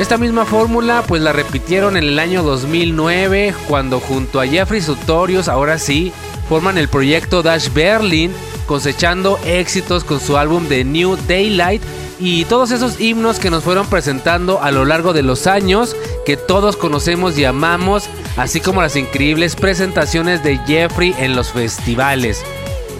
Esta 0.00 0.16
misma 0.16 0.46
fórmula 0.46 1.04
pues 1.06 1.20
la 1.20 1.34
repitieron 1.34 1.94
en 1.94 2.04
el 2.04 2.18
año 2.18 2.42
2009 2.42 3.54
cuando 3.68 4.00
junto 4.00 4.40
a 4.40 4.46
Jeffrey 4.46 4.80
Sutorius 4.80 5.46
ahora 5.46 5.78
sí 5.78 6.10
forman 6.48 6.78
el 6.78 6.88
proyecto 6.88 7.42
Dash 7.42 7.68
Berlin, 7.70 8.32
cosechando 8.66 9.38
éxitos 9.44 10.04
con 10.04 10.18
su 10.18 10.38
álbum 10.38 10.66
The 10.68 10.84
New 10.84 11.18
Daylight 11.28 11.82
y 12.18 12.46
todos 12.46 12.70
esos 12.70 12.98
himnos 12.98 13.38
que 13.38 13.50
nos 13.50 13.62
fueron 13.62 13.86
presentando 13.88 14.62
a 14.62 14.70
lo 14.70 14.86
largo 14.86 15.12
de 15.12 15.20
los 15.20 15.46
años 15.46 15.94
que 16.24 16.38
todos 16.38 16.78
conocemos 16.78 17.36
y 17.36 17.44
amamos, 17.44 18.08
así 18.38 18.62
como 18.62 18.80
las 18.80 18.96
increíbles 18.96 19.54
presentaciones 19.54 20.42
de 20.42 20.56
Jeffrey 20.66 21.14
en 21.18 21.36
los 21.36 21.52
festivales. 21.52 22.42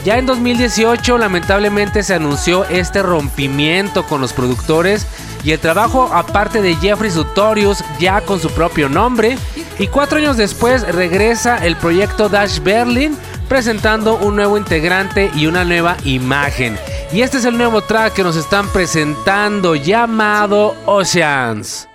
Ya 0.05 0.17
en 0.17 0.27
2018 0.27 1.19
lamentablemente 1.19 2.03
se 2.03 2.15
anunció 2.15 2.65
este 2.65 3.03
rompimiento 3.03 4.05
con 4.07 4.21
los 4.21 4.33
productores 4.33 5.07
y 5.45 5.53
el 5.53 5.59
trabajo 5.59 6.11
aparte 6.13 6.63
de 6.63 6.75
Jeffrey 6.77 7.11
Sutorius 7.11 7.85
ya 7.99 8.21
con 8.23 8.41
su 8.41 8.51
propio 8.51 8.89
nombre 8.89 9.37
y 9.79 9.89
cuatro 9.89 10.19
años 10.19 10.37
después 10.37 10.83
regresa 10.83 11.59
el 11.59 11.77
proyecto 11.77 12.29
Dash 12.29 12.61
Berlin 12.61 13.17
presentando 13.49 14.17
un 14.17 14.37
nuevo 14.37 14.57
integrante 14.57 15.31
y 15.35 15.47
una 15.47 15.65
nueva 15.65 15.97
imagen. 16.05 16.79
Y 17.13 17.23
este 17.23 17.39
es 17.39 17.45
el 17.45 17.59
nuevo 17.59 17.83
track 17.83 18.15
que 18.15 18.23
nos 18.23 18.37
están 18.37 18.69
presentando 18.69 19.75
llamado 19.75 20.77
Oceans. 20.87 21.89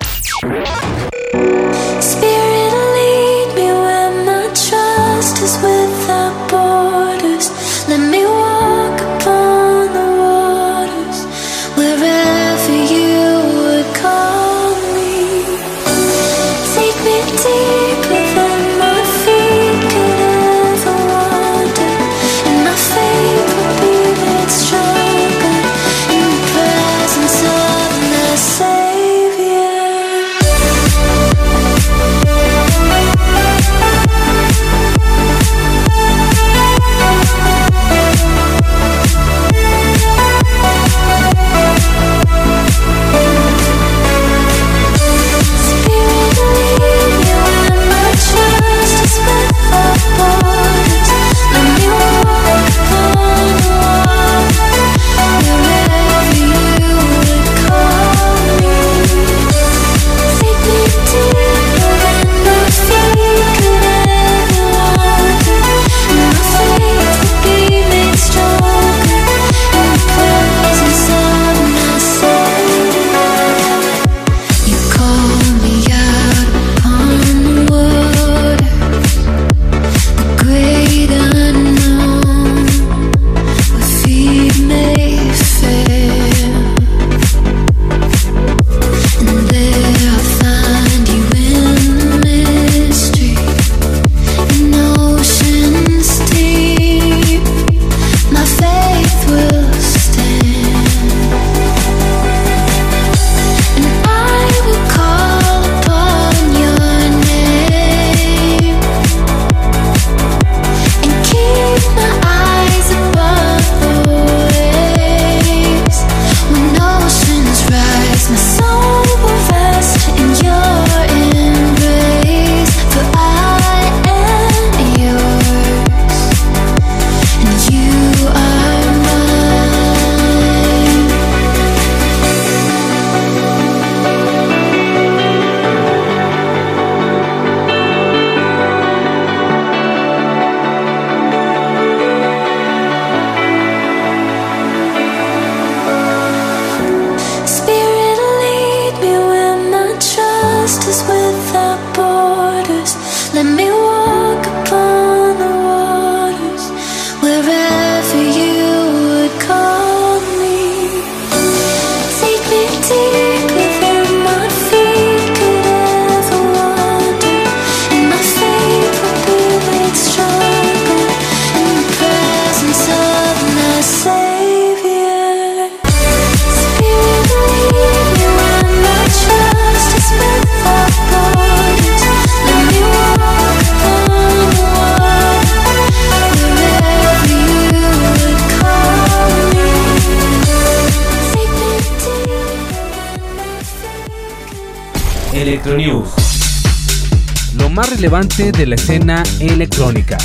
De 198.27 198.65
la 198.65 198.73
escena 198.73 199.23
electrónica. 199.39 200.17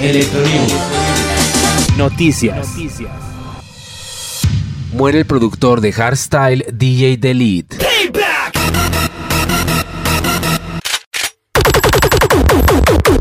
Electronews. 0.00 0.72
Noticias. 1.96 2.68
Muere 4.92 5.18
el 5.18 5.26
productor 5.26 5.80
de 5.80 5.92
hardstyle 5.92 6.64
DJ 6.72 7.16
Delete. 7.16 7.76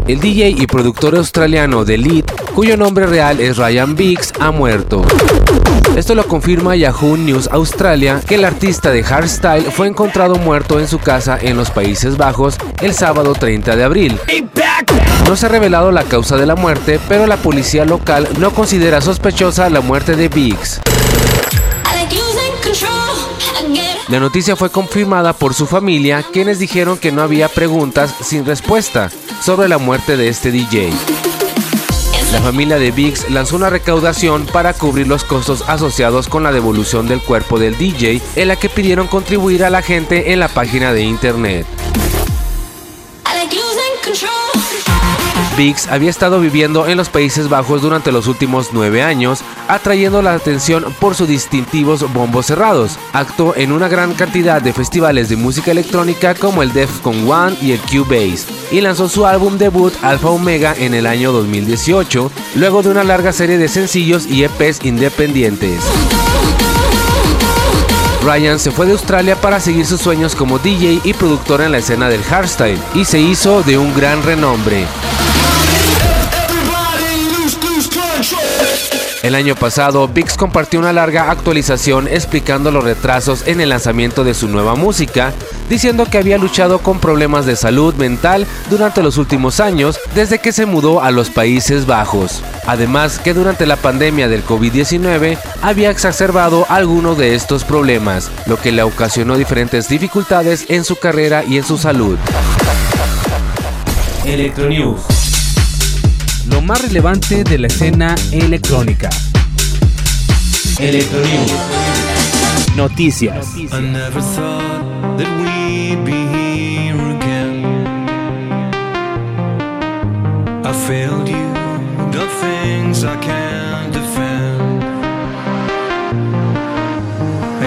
El 0.08 0.20
DJ 0.20 0.50
y 0.50 0.68
productor 0.68 1.16
australiano 1.16 1.86
Delete, 1.86 2.32
cuyo 2.58 2.76
nombre 2.76 3.06
real 3.06 3.40
es 3.40 3.58
Ryan 3.58 3.96
Biggs, 3.96 4.34
ha 4.40 4.50
muerto. 4.50 5.06
Esto 5.96 6.16
lo 6.16 6.28
confirma 6.28 6.76
Yahoo 6.76 7.16
News 7.16 7.48
Australia, 7.52 8.20
que 8.28 8.34
el 8.34 8.46
artista 8.46 8.90
de 8.90 9.04
hardstyle 9.04 9.72
fue 9.72 9.86
encontrado 9.86 10.38
muerto 10.38 10.80
en 10.80 10.88
su 10.88 10.98
casa 10.98 11.38
en 11.40 11.56
los 11.56 11.70
Países 11.70 12.18
Bajos 12.18 12.58
el 12.82 12.96
sábado 12.96 13.34
30 13.34 13.76
de 13.76 13.84
abril. 13.84 14.20
No 15.28 15.36
se 15.36 15.46
ha 15.46 15.50
revelado 15.50 15.92
la 15.92 16.02
causa 16.02 16.36
de 16.36 16.48
la 16.48 16.56
muerte, 16.56 17.00
pero 17.08 17.28
la 17.28 17.38
policía 17.38 17.86
local 17.86 18.28
no 18.40 18.50
considera 18.50 19.02
sospechosa 19.02 19.70
la 19.70 19.82
muerte 19.82 20.16
de 20.16 20.28
Biggs. 20.28 20.82
La 24.10 24.20
noticia 24.20 24.56
fue 24.56 24.72
confirmada 24.72 25.34
por 25.34 25.54
su 25.54 25.68
familia, 25.68 26.26
quienes 26.34 26.58
dijeron 26.58 26.98
que 26.98 27.12
no 27.12 27.22
había 27.22 27.50
preguntas 27.50 28.16
sin 28.24 28.48
respuesta 28.48 29.12
sobre 29.44 29.70
la 29.70 29.78
muerte 29.78 30.18
de 30.18 30.30
este 30.30 30.50
DJ. 30.50 30.90
La 32.32 32.42
familia 32.42 32.78
de 32.78 32.92
Biggs 32.92 33.30
lanzó 33.30 33.56
una 33.56 33.70
recaudación 33.70 34.46
para 34.46 34.74
cubrir 34.74 35.08
los 35.08 35.24
costos 35.24 35.64
asociados 35.68 36.28
con 36.28 36.44
la 36.44 36.52
devolución 36.52 37.08
del 37.08 37.22
cuerpo 37.22 37.58
del 37.58 37.78
DJ, 37.78 38.22
en 38.36 38.48
la 38.50 38.58
que 38.58 38.68
pidieron 38.68 39.08
contribuir 39.08 39.64
a 39.64 39.70
la 39.70 39.82
gente 39.82 40.34
en 40.34 40.42
la 40.42 40.50
página 40.50 40.92
de 40.92 41.04
internet. 41.04 41.66
Biggs 45.58 45.88
había 45.88 46.12
estado 46.12 46.40
viviendo 46.40 46.88
en 46.88 46.98
los 46.98 47.10
Países 47.10 47.50
Bajos 47.50 47.82
durante 47.82 48.12
los 48.12 48.28
últimos 48.28 48.70
nueve 48.74 49.02
años, 49.02 49.42
atrayendo 49.68 50.22
la 50.22 50.36
atención 50.36 50.86
por 51.00 51.16
sus 51.16 51.28
distintivos 51.28 52.14
bombos 52.14 52.46
cerrados. 52.46 53.00
Actuó 53.12 53.56
en 53.56 53.72
una 53.72 53.88
gran 53.88 54.14
cantidad 54.14 54.62
de 54.62 54.72
festivales 54.72 55.30
de 55.30 55.36
música 55.36 55.72
electrónica 55.72 56.36
como 56.36 56.62
el 56.62 56.74
Defcon 56.74 57.28
One 57.30 57.58
y 57.60 57.72
el 57.72 57.80
Cubase, 57.80 58.46
y 58.72 58.82
lanzó 58.82 59.10
su 59.10 59.26
álbum 59.26 59.58
debut 59.58 59.94
Alpha 60.04 60.30
Omega 60.30 60.76
en 60.78 60.94
el 60.94 61.08
año 61.08 61.32
2018, 61.32 62.32
luego 62.56 62.84
de 62.84 62.90
una 62.90 63.04
larga 63.04 63.34
serie 63.34 63.58
de 63.58 63.68
sencillos 63.68 64.28
y 64.28 64.44
EPs 64.44 64.86
independientes. 64.86 65.84
Ryan 68.24 68.60
se 68.60 68.72
fue 68.72 68.86
de 68.86 68.92
Australia 68.92 69.40
para 69.40 69.60
seguir 69.60 69.86
sus 69.86 70.02
sueños 70.02 70.36
como 70.36 70.60
DJ 70.60 71.02
y 71.04 71.14
productor 71.14 71.62
en 71.62 71.72
la 71.72 71.80
escena 71.80 72.10
del 72.10 72.24
hardstyle 72.24 72.80
y 72.94 73.06
se 73.06 73.20
hizo 73.20 73.64
de 73.64 73.78
un 73.78 73.96
gran 73.96 74.22
renombre. 74.22 74.86
El 79.24 79.34
año 79.36 79.56
pasado, 79.56 80.08
Bix 80.08 80.38
compartió 80.38 80.80
una 80.80 80.94
larga 80.94 81.32
actualización 81.32 82.08
explicando 82.08 82.72
los 82.72 82.84
retrasos 82.84 83.48
en 83.48 83.62
el 83.62 83.70
lanzamiento 83.70 84.24
de 84.24 84.34
su 84.34 84.48
nueva 84.48 84.76
música, 84.76 85.34
diciendo 85.70 86.06
que 86.06 86.20
había 86.20 86.38
luchado 86.38 86.80
con 86.80 87.00
problemas 87.00 87.46
de 87.46 87.56
salud 87.56 87.96
mental 87.96 88.46
durante 88.70 89.02
los 89.02 89.18
últimos 89.18 89.60
años 89.60 90.00
desde 90.14 90.40
que 90.40 90.52
se 90.52 90.66
mudó 90.66 91.02
a 91.02 91.12
los 91.12 91.30
Países 91.30 91.88
Bajos. 91.88 92.44
Además 92.68 93.20
que 93.20 93.34
durante 93.34 93.66
la 93.66 93.76
pandemia 93.76 94.28
del 94.28 94.46
COVID-19 94.46 95.38
había 95.62 95.90
exacerbado 95.90 96.66
algunos 96.70 97.18
de 97.18 97.34
estos 97.34 97.64
problemas, 97.64 98.30
lo 98.46 98.58
que 98.58 98.72
le 98.72 98.84
ocasionó 98.84 99.36
diferentes 99.36 99.90
dificultades 99.90 100.66
en 100.70 100.84
su 100.84 100.98
carrera 100.98 101.44
y 101.44 101.58
en 101.58 101.64
su 101.64 101.78
salud. 101.78 102.18
Electronews. 104.26 105.17
Lo 106.50 106.62
más 106.62 106.82
relevante 106.82 107.44
de 107.44 107.58
la 107.58 107.68
escena 107.68 108.16
electrónica. 108.32 109.10
Electronews. 110.80 111.54
Noticias. 112.76 113.48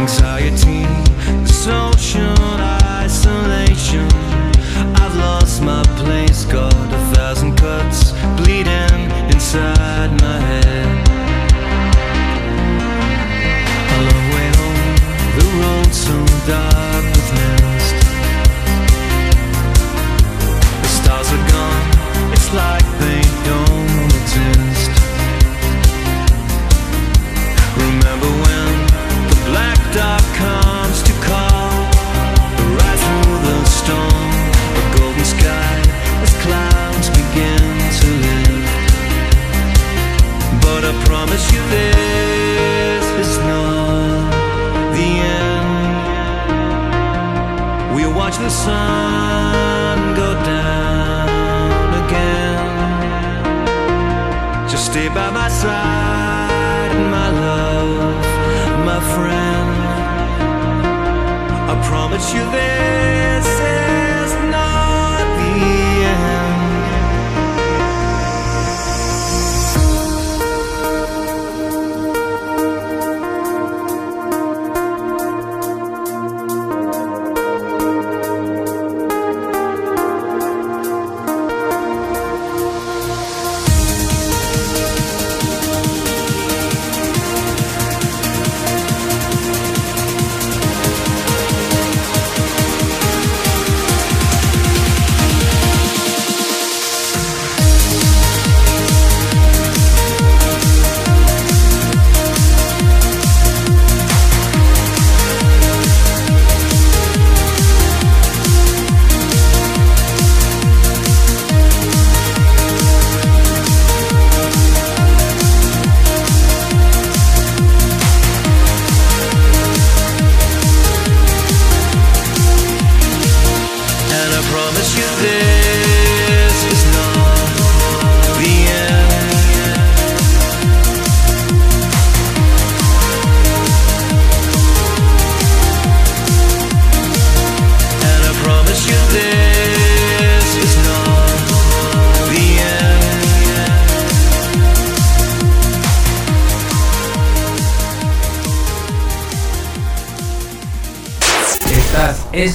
Anxiety, 0.01 0.87
social 1.45 2.35
isolation. 3.05 4.09
I've 4.97 5.15
lost 5.17 5.63
my 5.63 5.83
place, 5.99 6.45
got 6.47 6.73
inside 9.53 10.13
my 10.21 10.39
head. 10.39 11.09
A 13.95 14.01
long 14.09 14.27
way 14.35 14.49
home, 14.61 14.95
the 15.39 15.47
road 15.61 15.91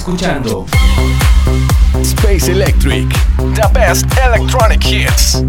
escuchando 0.06 0.64
Space 2.00 2.52
Electric. 2.52 3.08
The 3.56 3.68
best 3.72 4.06
electronic 4.24 4.84
hits. 4.84 5.42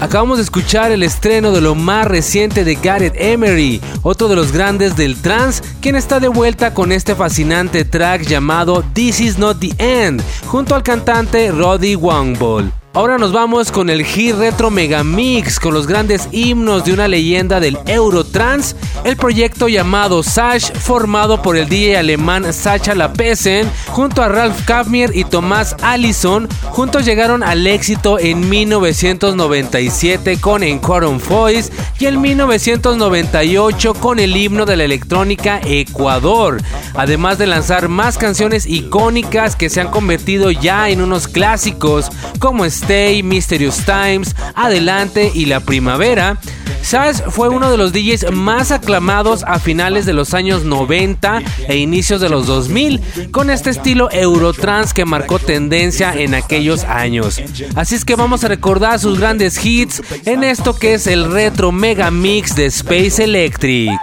Acabamos 0.00 0.38
de 0.38 0.44
escuchar 0.44 0.90
el 0.90 1.02
estreno 1.02 1.52
de 1.52 1.60
lo 1.60 1.74
más 1.74 2.06
reciente 2.06 2.64
de 2.64 2.76
Gareth 2.76 3.12
Emery, 3.16 3.82
otro 4.00 4.28
de 4.28 4.36
los 4.36 4.52
grandes 4.52 4.96
del 4.96 5.20
trance, 5.20 5.62
quien 5.82 5.96
está 5.96 6.18
de 6.18 6.28
vuelta 6.28 6.72
con 6.72 6.92
este 6.92 7.14
fascinante 7.14 7.84
track 7.84 8.22
llamado 8.22 8.82
This 8.94 9.20
Is 9.20 9.36
Not 9.36 9.58
the 9.58 9.74
End, 9.76 10.22
junto 10.46 10.74
al 10.74 10.82
cantante 10.82 11.52
Roddy 11.52 11.94
Wangball. 11.94 12.72
Ahora 12.96 13.18
nos 13.18 13.30
vamos 13.30 13.70
con 13.70 13.90
el 13.90 14.06
hit 14.06 14.36
retro 14.36 14.70
megamix 14.70 15.60
con 15.60 15.74
los 15.74 15.86
grandes 15.86 16.30
himnos 16.32 16.86
de 16.86 16.94
una 16.94 17.08
leyenda 17.08 17.60
del 17.60 17.78
Eurotrance, 17.84 18.74
el 19.04 19.18
proyecto 19.18 19.68
llamado 19.68 20.22
Sash 20.22 20.72
formado 20.72 21.42
por 21.42 21.58
el 21.58 21.68
DJ 21.68 21.98
alemán 21.98 22.50
Sacha 22.54 22.94
Lapesen 22.94 23.70
junto 23.88 24.22
a 24.22 24.30
Ralph 24.30 24.64
Kavmier 24.64 25.14
y 25.14 25.24
Tomás 25.24 25.76
Allison, 25.82 26.48
juntos 26.70 27.04
llegaron 27.04 27.42
al 27.42 27.66
éxito 27.66 28.18
en 28.18 28.48
1997 28.48 30.40
con 30.40 30.62
Encore 30.62 31.04
on 31.04 31.20
Voice 31.28 31.70
y 31.98 32.06
en 32.06 32.18
1998 32.18 33.92
con 33.92 34.18
el 34.20 34.34
himno 34.34 34.64
de 34.64 34.76
la 34.76 34.84
electrónica 34.84 35.60
Ecuador, 35.62 36.62
además 36.94 37.36
de 37.36 37.46
lanzar 37.46 37.88
más 37.90 38.16
canciones 38.16 38.64
icónicas 38.64 39.54
que 39.54 39.68
se 39.68 39.82
han 39.82 39.90
convertido 39.90 40.50
ya 40.50 40.88
en 40.88 41.02
unos 41.02 41.28
clásicos 41.28 42.10
como 42.38 42.64
Stay, 42.86 43.24
Mysterious 43.24 43.84
Times, 43.84 44.36
Adelante 44.54 45.32
y 45.34 45.46
La 45.46 45.58
Primavera, 45.58 46.38
Sash 46.82 47.16
fue 47.30 47.48
uno 47.48 47.68
de 47.68 47.76
los 47.76 47.92
DJs 47.92 48.30
más 48.30 48.70
aclamados 48.70 49.42
a 49.44 49.58
finales 49.58 50.06
de 50.06 50.12
los 50.12 50.34
años 50.34 50.62
90 50.62 51.42
e 51.66 51.78
inicios 51.78 52.20
de 52.20 52.28
los 52.28 52.46
2000, 52.46 53.00
con 53.32 53.50
este 53.50 53.70
estilo 53.70 54.08
Eurotrans 54.12 54.94
que 54.94 55.04
marcó 55.04 55.40
tendencia 55.40 56.14
en 56.14 56.36
aquellos 56.36 56.84
años. 56.84 57.40
Así 57.74 57.96
es 57.96 58.04
que 58.04 58.14
vamos 58.14 58.44
a 58.44 58.48
recordar 58.48 59.00
sus 59.00 59.18
grandes 59.18 59.64
hits 59.64 60.00
en 60.24 60.44
esto 60.44 60.78
que 60.78 60.94
es 60.94 61.08
el 61.08 61.32
retro 61.32 61.72
mega 61.72 62.12
mix 62.12 62.54
de 62.54 62.66
Space 62.66 63.20
Electric. 63.20 63.98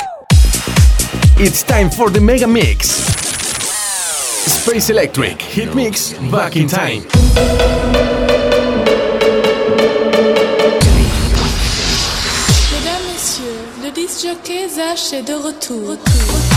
It's 1.39 1.63
time 1.63 1.89
for 1.89 2.11
the 2.11 2.19
Mega 2.19 2.47
Mix. 2.47 3.07
Space 4.45 4.91
Electric 4.91 5.41
Hit 5.41 5.73
Mix 5.73 6.17
Back 6.29 6.57
in 6.57 6.67
Time. 6.67 8.12
visage 14.73 15.13
est 15.13 15.21
de 15.21 15.33
retour. 15.33 15.89
retour. 15.89 16.52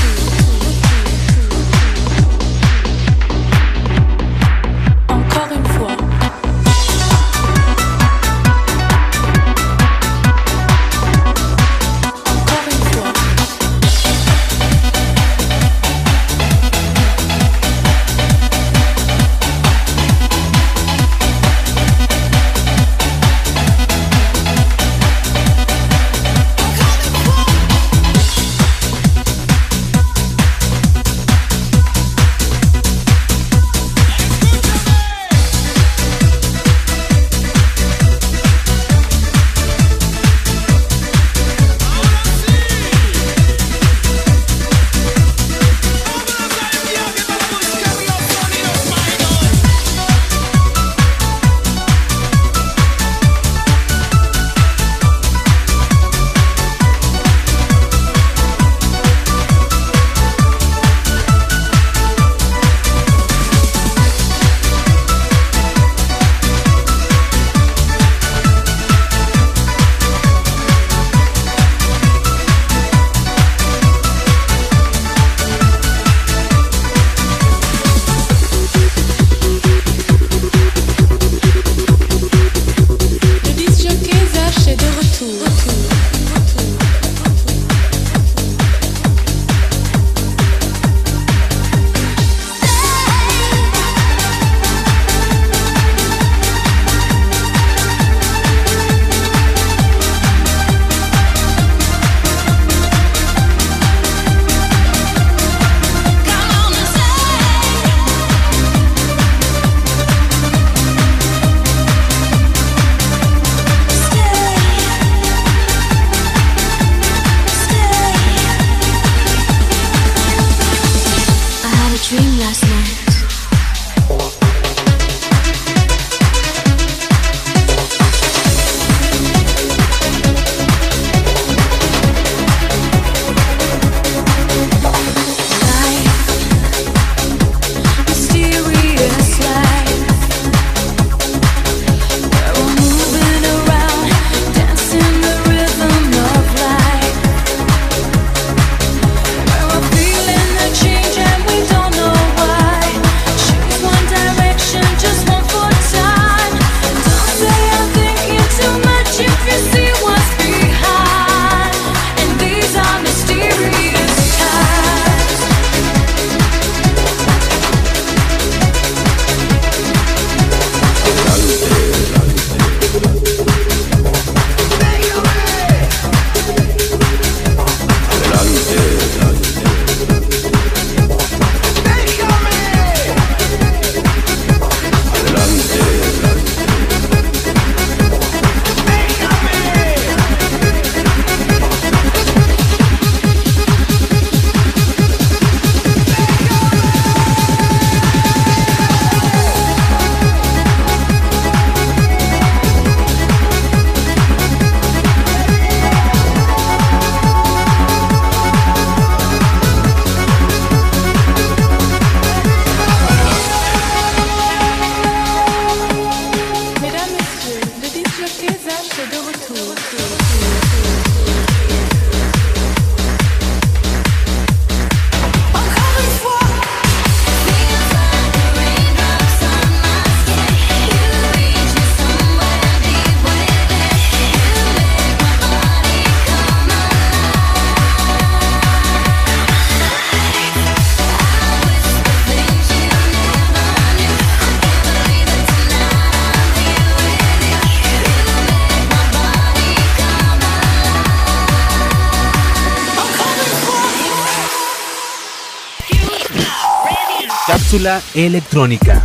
Cápsula 257.66 258.00
electrónica. 258.14 259.02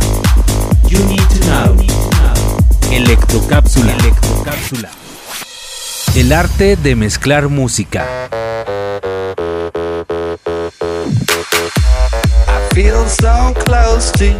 You 0.88 1.04
need 1.06 1.18
to 1.18 1.40
know. 1.46 1.76
Electrocápsula. 2.92 3.92
Electrocápsula. 3.92 4.88
El 6.14 6.32
arte 6.32 6.76
de 6.76 6.94
mezclar 6.94 7.48
música. 7.48 8.06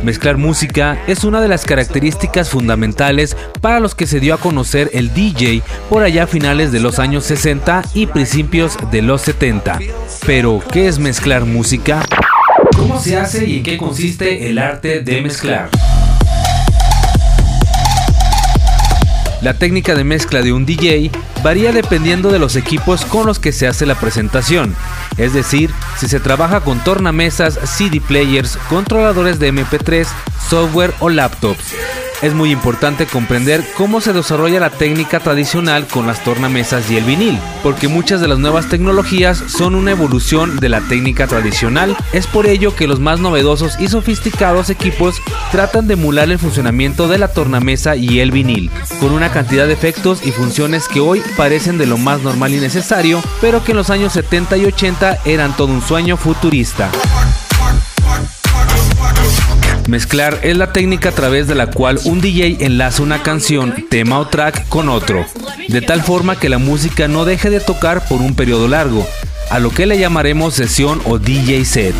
Mezclar 0.05 0.37
música 0.37 1.03
es 1.09 1.25
una 1.25 1.41
de 1.41 1.49
las 1.49 1.65
características 1.65 2.49
fundamentales 2.49 3.37
para 3.61 3.81
los 3.81 3.97
que 3.97 4.07
se 4.07 4.21
dio 4.21 4.35
a 4.35 4.39
conocer 4.39 4.89
el 4.93 5.13
DJ 5.13 5.63
por 5.91 6.05
allá 6.05 6.25
a 6.25 6.27
finales 6.29 6.71
de 6.71 6.79
los 6.79 7.01
años 7.01 7.25
60 7.25 7.83
y 7.93 8.07
principios 8.07 8.79
de 8.93 9.03
los 9.03 9.23
70. 9.23 9.81
Pero, 10.25 10.63
¿qué 10.71 10.87
es 10.87 11.01
mezclar 11.01 11.45
música? 11.45 12.05
¿Cómo 12.77 13.01
se 13.01 13.17
hace 13.17 13.47
y 13.47 13.59
en 13.59 13.63
qué 13.63 13.77
consiste 13.77 14.49
el 14.49 14.59
arte 14.59 15.01
de 15.01 15.21
mezclar? 15.23 15.71
La 19.41 19.55
técnica 19.55 19.95
de 19.95 20.05
mezcla 20.05 20.41
de 20.41 20.53
un 20.53 20.65
DJ 20.65 21.11
varía 21.43 21.73
dependiendo 21.73 22.31
de 22.31 22.39
los 22.39 22.55
equipos 22.55 23.05
con 23.05 23.27
los 23.27 23.41
que 23.41 23.51
se 23.51 23.67
hace 23.67 23.87
la 23.87 23.97
presentación, 23.97 24.77
es 25.17 25.33
decir, 25.33 25.71
si 25.99 26.07
se 26.07 26.21
trabaja 26.21 26.61
con 26.61 26.83
tornamesas, 26.85 27.59
CD 27.65 28.01
players, 28.01 28.57
controladores 28.69 29.41
de 29.41 29.53
MP3, 29.53 30.07
software 30.49 30.95
o 31.01 31.09
laptops. 31.09 31.75
Es 32.23 32.35
muy 32.35 32.53
importante 32.53 33.07
comprender 33.07 33.65
cómo 33.77 34.01
se 34.01 34.13
desarrolla 34.13 34.61
la 34.61 34.71
técnica 34.71 35.19
tradicional 35.19 35.89
con 35.89 36.07
las 36.07 36.23
tornamesas 36.23 36.89
y 36.89 36.97
el 36.97 37.03
vinil, 37.03 37.37
porque 37.65 37.89
muchas 37.89 38.21
de 38.21 38.29
las 38.29 38.39
nuevas 38.39 38.69
tecnologías 38.69 39.43
son 39.49 39.75
una 39.75 39.91
evolución 39.91 40.61
de 40.61 40.69
la 40.69 40.81
técnica 40.83 41.27
tradicional. 41.27 41.97
Es 42.13 42.29
por 42.29 42.47
ello 42.47 42.77
que 42.77 42.87
los 42.87 43.01
más 43.01 43.19
novedosos 43.19 43.79
y 43.81 43.89
sofisticados 43.89 44.71
equipos 44.71 45.21
tratan 45.51 45.89
de 45.89 45.95
emular 45.95 46.31
el 46.31 46.39
funcionamiento 46.39 47.09
de 47.09 47.19
la 47.19 47.27
tornamesa 47.27 47.97
y 47.97 48.21
el 48.21 48.31
vinil, 48.31 48.71
con 49.01 49.11
una 49.11 49.33
cantidad 49.33 49.67
de 49.67 49.73
efectos 49.73 50.25
y 50.25 50.31
funciones 50.31 50.87
que 50.87 51.01
hoy 51.01 51.23
parecen 51.37 51.77
de 51.77 51.87
lo 51.87 51.99
más 51.99 52.23
normal 52.23 52.55
y 52.55 52.61
necesario, 52.61 53.21
pero 53.41 53.65
que 53.65 53.73
en 53.73 53.79
los 53.79 53.91
años 53.91 54.13
70 54.13 54.59
y 54.59 54.67
80 54.67 55.19
eran 55.25 55.57
todo 55.57 55.73
un 55.73 55.83
sueño 55.83 56.17
futurista. 56.17 56.89
Mezclar 59.89 60.39
es 60.43 60.57
la 60.57 60.73
técnica 60.73 61.09
a 61.09 61.13
través 61.13 61.49
de 61.49 61.57
la 61.57 61.67
cual 61.67 61.99
un 62.05 62.21
DJ 62.21 62.59
enlaza 62.61 63.03
una 63.03 63.23
canción, 63.23 63.75
tema 63.91 64.19
o 64.21 64.29
track 64.29 64.69
con 64.69 64.89
otro, 64.89 65.27
de 65.69 65.81
tal 65.83 66.03
forma 66.03 66.39
que 66.39 66.49
la 66.49 66.59
música 66.59 67.09
no 67.09 67.25
deje 67.25 67.51
de 67.51 67.59
tocar 67.59 68.07
por 68.07 68.21
un 68.21 68.35
periodo 68.35 68.69
largo, 68.69 69.07
a 69.51 69.59
lo 69.59 69.71
que 69.71 69.87
le 69.87 69.99
llamaremos 69.99 70.55
sesión 70.55 71.03
o 71.05 71.19
DJ 71.19 71.65
set. 71.65 71.95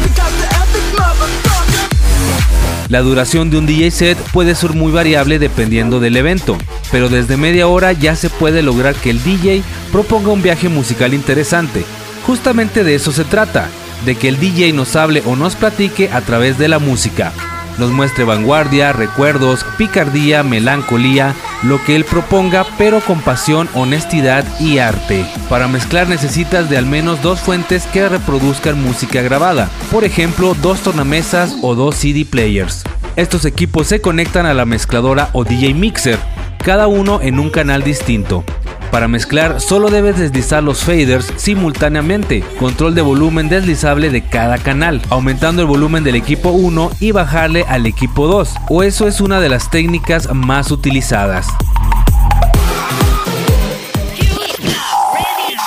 La 2.89 3.01
duración 3.01 3.51
de 3.51 3.59
un 3.59 3.67
DJ 3.67 3.91
set 3.91 4.19
puede 4.33 4.55
ser 4.55 4.75
muy 4.75 4.93
variable 4.93 5.41
dependiendo 5.41 5.99
del 5.99 6.17
evento, 6.17 6.59
pero 6.93 7.09
desde 7.09 7.37
media 7.37 7.67
hora 7.67 7.93
ya 7.93 8.15
se 8.15 8.31
puede 8.31 8.63
lograr 8.63 8.95
que 8.95 9.11
el 9.11 9.23
DJ 9.25 9.63
proponga 9.91 10.31
un 10.31 10.43
viaje 10.43 10.69
musical 10.69 11.15
interesante. 11.15 11.85
Justamente 12.27 12.85
de 12.85 12.95
eso 12.95 13.11
se 13.11 13.25
trata, 13.25 13.69
de 14.05 14.15
que 14.15 14.29
el 14.29 14.39
DJ 14.39 14.73
nos 14.73 14.95
hable 14.95 15.23
o 15.27 15.37
nos 15.37 15.57
platique 15.57 16.11
a 16.13 16.21
través 16.21 16.59
de 16.59 16.69
la 16.69 16.79
música, 16.79 17.33
nos 17.79 17.91
muestre 17.91 18.25
vanguardia, 18.25 18.93
recuerdos, 18.93 19.65
picardía, 19.79 20.43
melancolía, 20.43 21.35
lo 21.63 21.83
que 21.85 21.97
él 21.97 22.05
proponga, 22.05 22.67
pero 22.79 23.01
con 23.01 23.21
pasión, 23.21 23.69
honestidad 23.75 24.45
y 24.61 24.79
arte. 24.79 25.25
Para 25.49 25.69
mezclar 25.69 26.09
necesitas 26.09 26.69
de 26.69 26.79
al 26.79 26.87
menos 26.87 27.23
dos 27.23 27.41
fuentes 27.41 27.87
que 27.87 28.09
reproduzcan 28.09 28.83
música 28.83 29.23
grabada, 29.23 29.71
por 29.91 30.05
ejemplo, 30.05 30.55
dos 30.61 30.81
tornamesas 30.81 31.57
o 31.63 31.75
dos 31.75 31.97
CD 31.97 32.25
players. 32.25 32.85
Estos 33.17 33.45
equipos 33.45 33.89
se 33.89 34.01
conectan 34.01 34.47
a 34.47 34.55
la 34.55 34.65
mezcladora 34.65 35.29
o 35.33 35.45
DJ 35.45 35.75
mixer, 35.75 36.19
cada 36.65 36.87
uno 36.87 37.21
en 37.21 37.39
un 37.39 37.51
canal 37.51 37.83
distinto. 37.83 38.45
Para 38.93 39.09
mezclar 39.09 39.59
solo 39.63 39.89
debes 39.89 40.19
deslizar 40.19 40.63
los 40.63 40.85
faders 40.85 41.33
simultáneamente, 41.37 42.45
control 42.61 42.95
de 42.95 43.01
volumen 43.01 43.49
deslizable 43.49 44.11
de 44.11 44.23
cada 44.23 44.59
canal, 44.59 45.01
aumentando 45.09 45.63
el 45.63 45.69
volumen 45.69 46.05
del 46.05 46.15
equipo 46.15 46.51
1 46.51 46.91
y 47.01 47.11
bajarle 47.11 47.65
al 47.67 47.87
equipo 47.87 48.27
2, 48.27 48.55
o 48.69 48.83
eso 48.83 49.09
es 49.09 49.23
una 49.23 49.41
de 49.41 49.49
las 49.49 49.71
técnicas 49.71 50.29
más 50.35 50.71
utilizadas. 50.71 51.47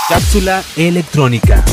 Cápsula 0.08 0.62
electrónica. 0.78 1.64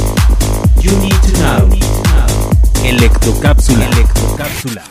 Electrocápsula. 2.83 3.85
Electrocápsula. 3.89 4.83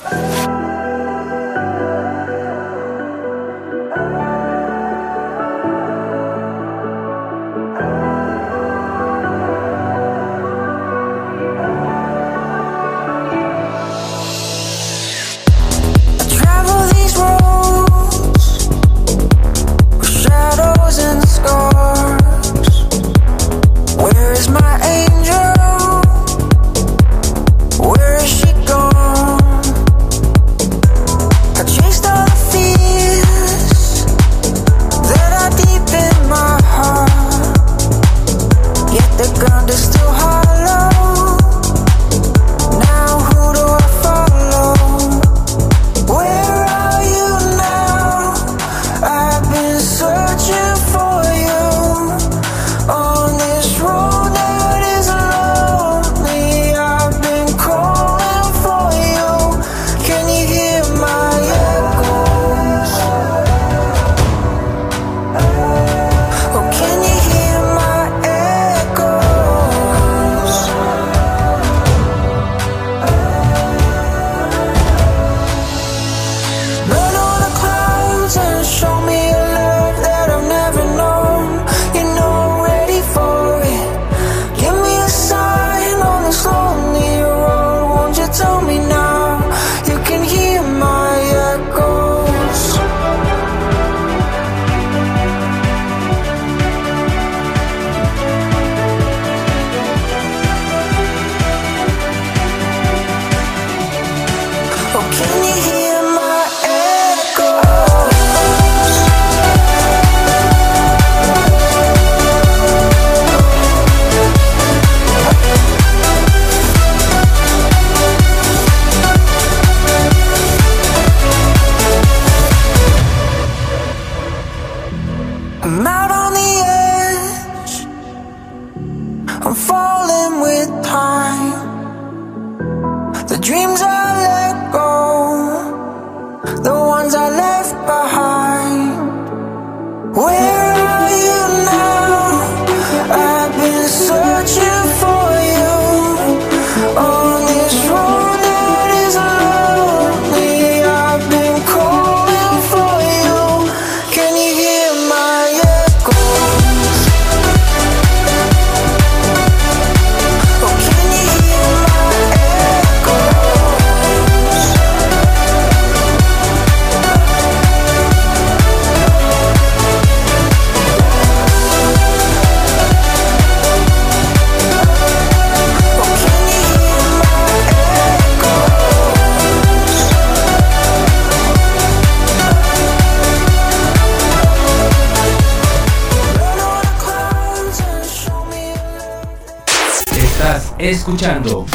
Escuchando 190.91 191.65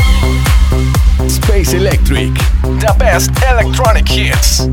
Space 1.27 1.75
Electric. 1.75 2.35
The 2.81 2.93
best 2.99 3.31
electronic 3.51 4.11
hits. 4.11 4.69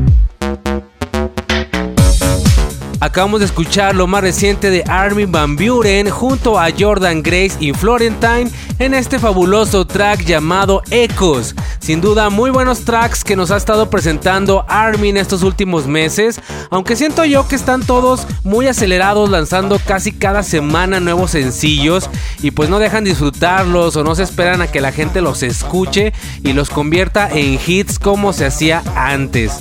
Acabamos 3.00 3.40
de 3.40 3.46
escuchar 3.46 3.94
lo 3.94 4.06
más 4.06 4.22
reciente 4.22 4.70
de 4.70 4.82
Armin 4.86 5.30
Van 5.30 5.56
Buren 5.56 6.08
junto 6.08 6.58
a 6.58 6.68
Jordan 6.70 7.22
Grace 7.22 7.56
y 7.60 7.72
Florentine 7.72 8.50
en 8.78 8.94
este 8.94 9.18
fabuloso 9.18 9.86
track 9.86 10.24
llamado 10.24 10.82
Echoes. 10.90 11.54
Sin 11.80 12.00
duda, 12.00 12.30
muy 12.30 12.50
buenos 12.50 12.84
tracks 12.84 13.22
que 13.22 13.36
nos 13.36 13.50
ha 13.50 13.56
estado 13.56 13.90
presentando 13.90 14.64
Armin 14.68 15.16
estos 15.16 15.42
últimos 15.42 15.86
meses, 15.86 16.40
aunque 16.74 16.96
siento 16.96 17.24
yo 17.24 17.46
que 17.46 17.54
están 17.54 17.82
todos 17.82 18.26
muy 18.42 18.66
acelerados 18.66 19.30
lanzando 19.30 19.78
casi 19.78 20.10
cada 20.10 20.42
semana 20.42 20.98
nuevos 20.98 21.30
sencillos 21.30 22.10
y 22.42 22.50
pues 22.50 22.68
no 22.68 22.80
dejan 22.80 23.04
disfrutarlos 23.04 23.94
o 23.94 24.02
no 24.02 24.16
se 24.16 24.24
esperan 24.24 24.60
a 24.60 24.66
que 24.66 24.80
la 24.80 24.90
gente 24.90 25.20
los 25.20 25.44
escuche 25.44 26.12
y 26.42 26.52
los 26.52 26.70
convierta 26.70 27.30
en 27.30 27.60
hits 27.64 28.00
como 28.00 28.32
se 28.32 28.46
hacía 28.46 28.82
antes. 28.96 29.52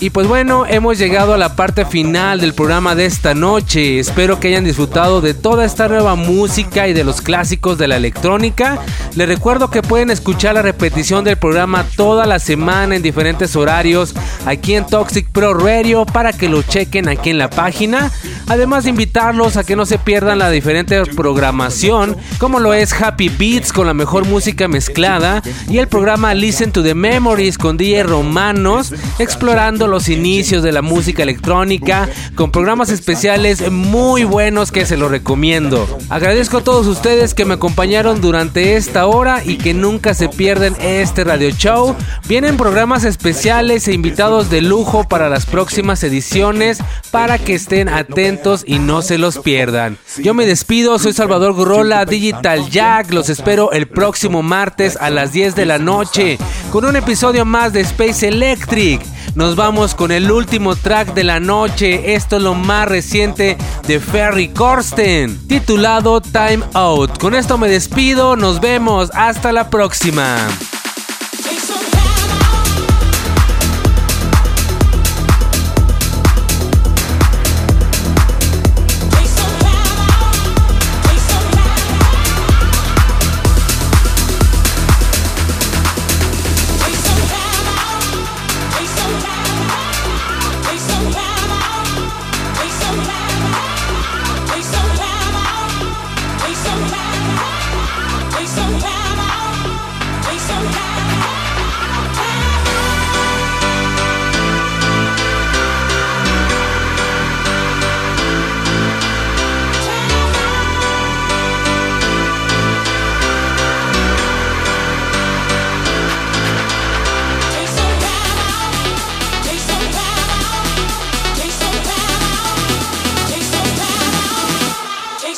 Y 0.00 0.10
pues 0.10 0.28
bueno, 0.28 0.64
hemos 0.64 0.96
llegado 0.96 1.34
a 1.34 1.38
la 1.38 1.56
parte 1.56 1.84
final 1.84 2.40
del 2.40 2.54
programa 2.54 2.94
de 2.94 3.04
esta 3.04 3.34
noche. 3.34 3.98
Espero 3.98 4.38
que 4.38 4.46
hayan 4.46 4.62
disfrutado 4.62 5.20
de 5.20 5.34
toda 5.34 5.64
esta 5.64 5.88
nueva 5.88 6.14
música 6.14 6.86
y 6.86 6.92
de 6.92 7.02
los 7.02 7.20
clásicos 7.20 7.78
de 7.78 7.88
la 7.88 7.96
electrónica. 7.96 8.78
Les 9.16 9.26
recuerdo 9.26 9.70
que 9.70 9.82
pueden 9.82 10.10
escuchar 10.10 10.54
la 10.54 10.62
repetición 10.62 11.24
del 11.24 11.36
programa 11.36 11.84
toda 11.96 12.26
la 12.26 12.38
semana 12.38 12.94
en 12.94 13.02
diferentes 13.02 13.56
horarios 13.56 14.14
aquí 14.46 14.76
en 14.76 14.86
Toxic 14.86 15.28
Pro 15.32 15.52
Radio 15.52 16.06
para 16.06 16.32
que 16.32 16.48
lo 16.48 16.62
chequen 16.62 17.08
aquí 17.08 17.30
en 17.30 17.38
la 17.38 17.50
página. 17.50 18.12
Además 18.48 18.84
de 18.84 18.90
invitarlos 18.90 19.58
a 19.58 19.64
que 19.64 19.76
no 19.76 19.84
se 19.84 19.98
pierdan 19.98 20.38
la 20.38 20.50
diferente 20.50 21.02
programación 21.04 22.16
como 22.38 22.60
lo 22.60 22.72
es 22.72 22.94
Happy 22.94 23.28
Beats 23.28 23.74
con 23.74 23.86
la 23.86 23.92
mejor 23.92 24.26
música 24.26 24.68
mezclada 24.68 25.42
y 25.68 25.78
el 25.78 25.86
programa 25.86 26.32
Listen 26.32 26.72
to 26.72 26.82
the 26.82 26.94
Memories 26.94 27.58
con 27.58 27.76
DJ 27.76 28.04
Romanos 28.04 28.94
explorando 29.18 29.86
los 29.86 30.08
inicios 30.08 30.62
de 30.62 30.72
la 30.72 30.80
música 30.80 31.22
electrónica 31.22 32.08
con 32.36 32.50
programas 32.50 32.88
especiales 32.88 33.70
muy 33.70 34.24
buenos 34.24 34.72
que 34.72 34.86
se 34.86 34.96
los 34.96 35.10
recomiendo. 35.10 35.86
Agradezco 36.08 36.58
a 36.58 36.64
todos 36.64 36.86
ustedes 36.86 37.34
que 37.34 37.44
me 37.44 37.54
acompañaron 37.54 38.22
durante 38.22 38.76
esta 38.76 39.06
hora 39.06 39.44
y 39.44 39.58
que 39.58 39.74
nunca 39.74 40.14
se 40.14 40.30
pierden 40.30 40.74
este 40.80 41.22
radio 41.22 41.50
show. 41.50 41.94
Vienen 42.26 42.56
programas 42.56 43.04
especiales 43.04 43.88
e 43.88 43.92
invitados 43.92 44.48
de 44.48 44.62
lujo 44.62 45.04
para 45.04 45.28
las 45.28 45.44
próximas 45.44 46.02
ediciones 46.02 46.78
para 47.10 47.38
que 47.38 47.54
estén 47.54 47.90
atentos 47.90 48.37
y 48.66 48.78
no 48.78 49.02
se 49.02 49.18
los 49.18 49.38
pierdan. 49.38 49.98
Yo 50.18 50.32
me 50.32 50.46
despido, 50.46 50.98
soy 50.98 51.12
Salvador 51.12 51.54
Gurrola, 51.54 52.04
Digital 52.04 52.70
Jack. 52.70 53.12
Los 53.12 53.28
espero 53.28 53.72
el 53.72 53.88
próximo 53.88 54.42
martes 54.42 54.96
a 54.96 55.10
las 55.10 55.32
10 55.32 55.56
de 55.56 55.66
la 55.66 55.78
noche 55.78 56.38
con 56.70 56.84
un 56.84 56.94
episodio 56.96 57.44
más 57.44 57.72
de 57.72 57.80
Space 57.80 58.28
Electric. 58.28 59.02
Nos 59.34 59.56
vamos 59.56 59.94
con 59.94 60.12
el 60.12 60.30
último 60.30 60.76
track 60.76 61.14
de 61.14 61.24
la 61.24 61.40
noche. 61.40 62.14
Esto 62.14 62.36
es 62.36 62.42
lo 62.42 62.54
más 62.54 62.88
reciente 62.88 63.56
de 63.86 63.98
Ferry 63.98 64.48
Corsten, 64.48 65.46
titulado 65.48 66.20
Time 66.20 66.60
Out. 66.74 67.18
Con 67.18 67.34
esto 67.34 67.58
me 67.58 67.68
despido. 67.68 68.36
Nos 68.36 68.60
vemos. 68.60 69.10
Hasta 69.14 69.52
la 69.52 69.68
próxima. 69.68 70.36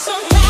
Toxic 0.03 0.50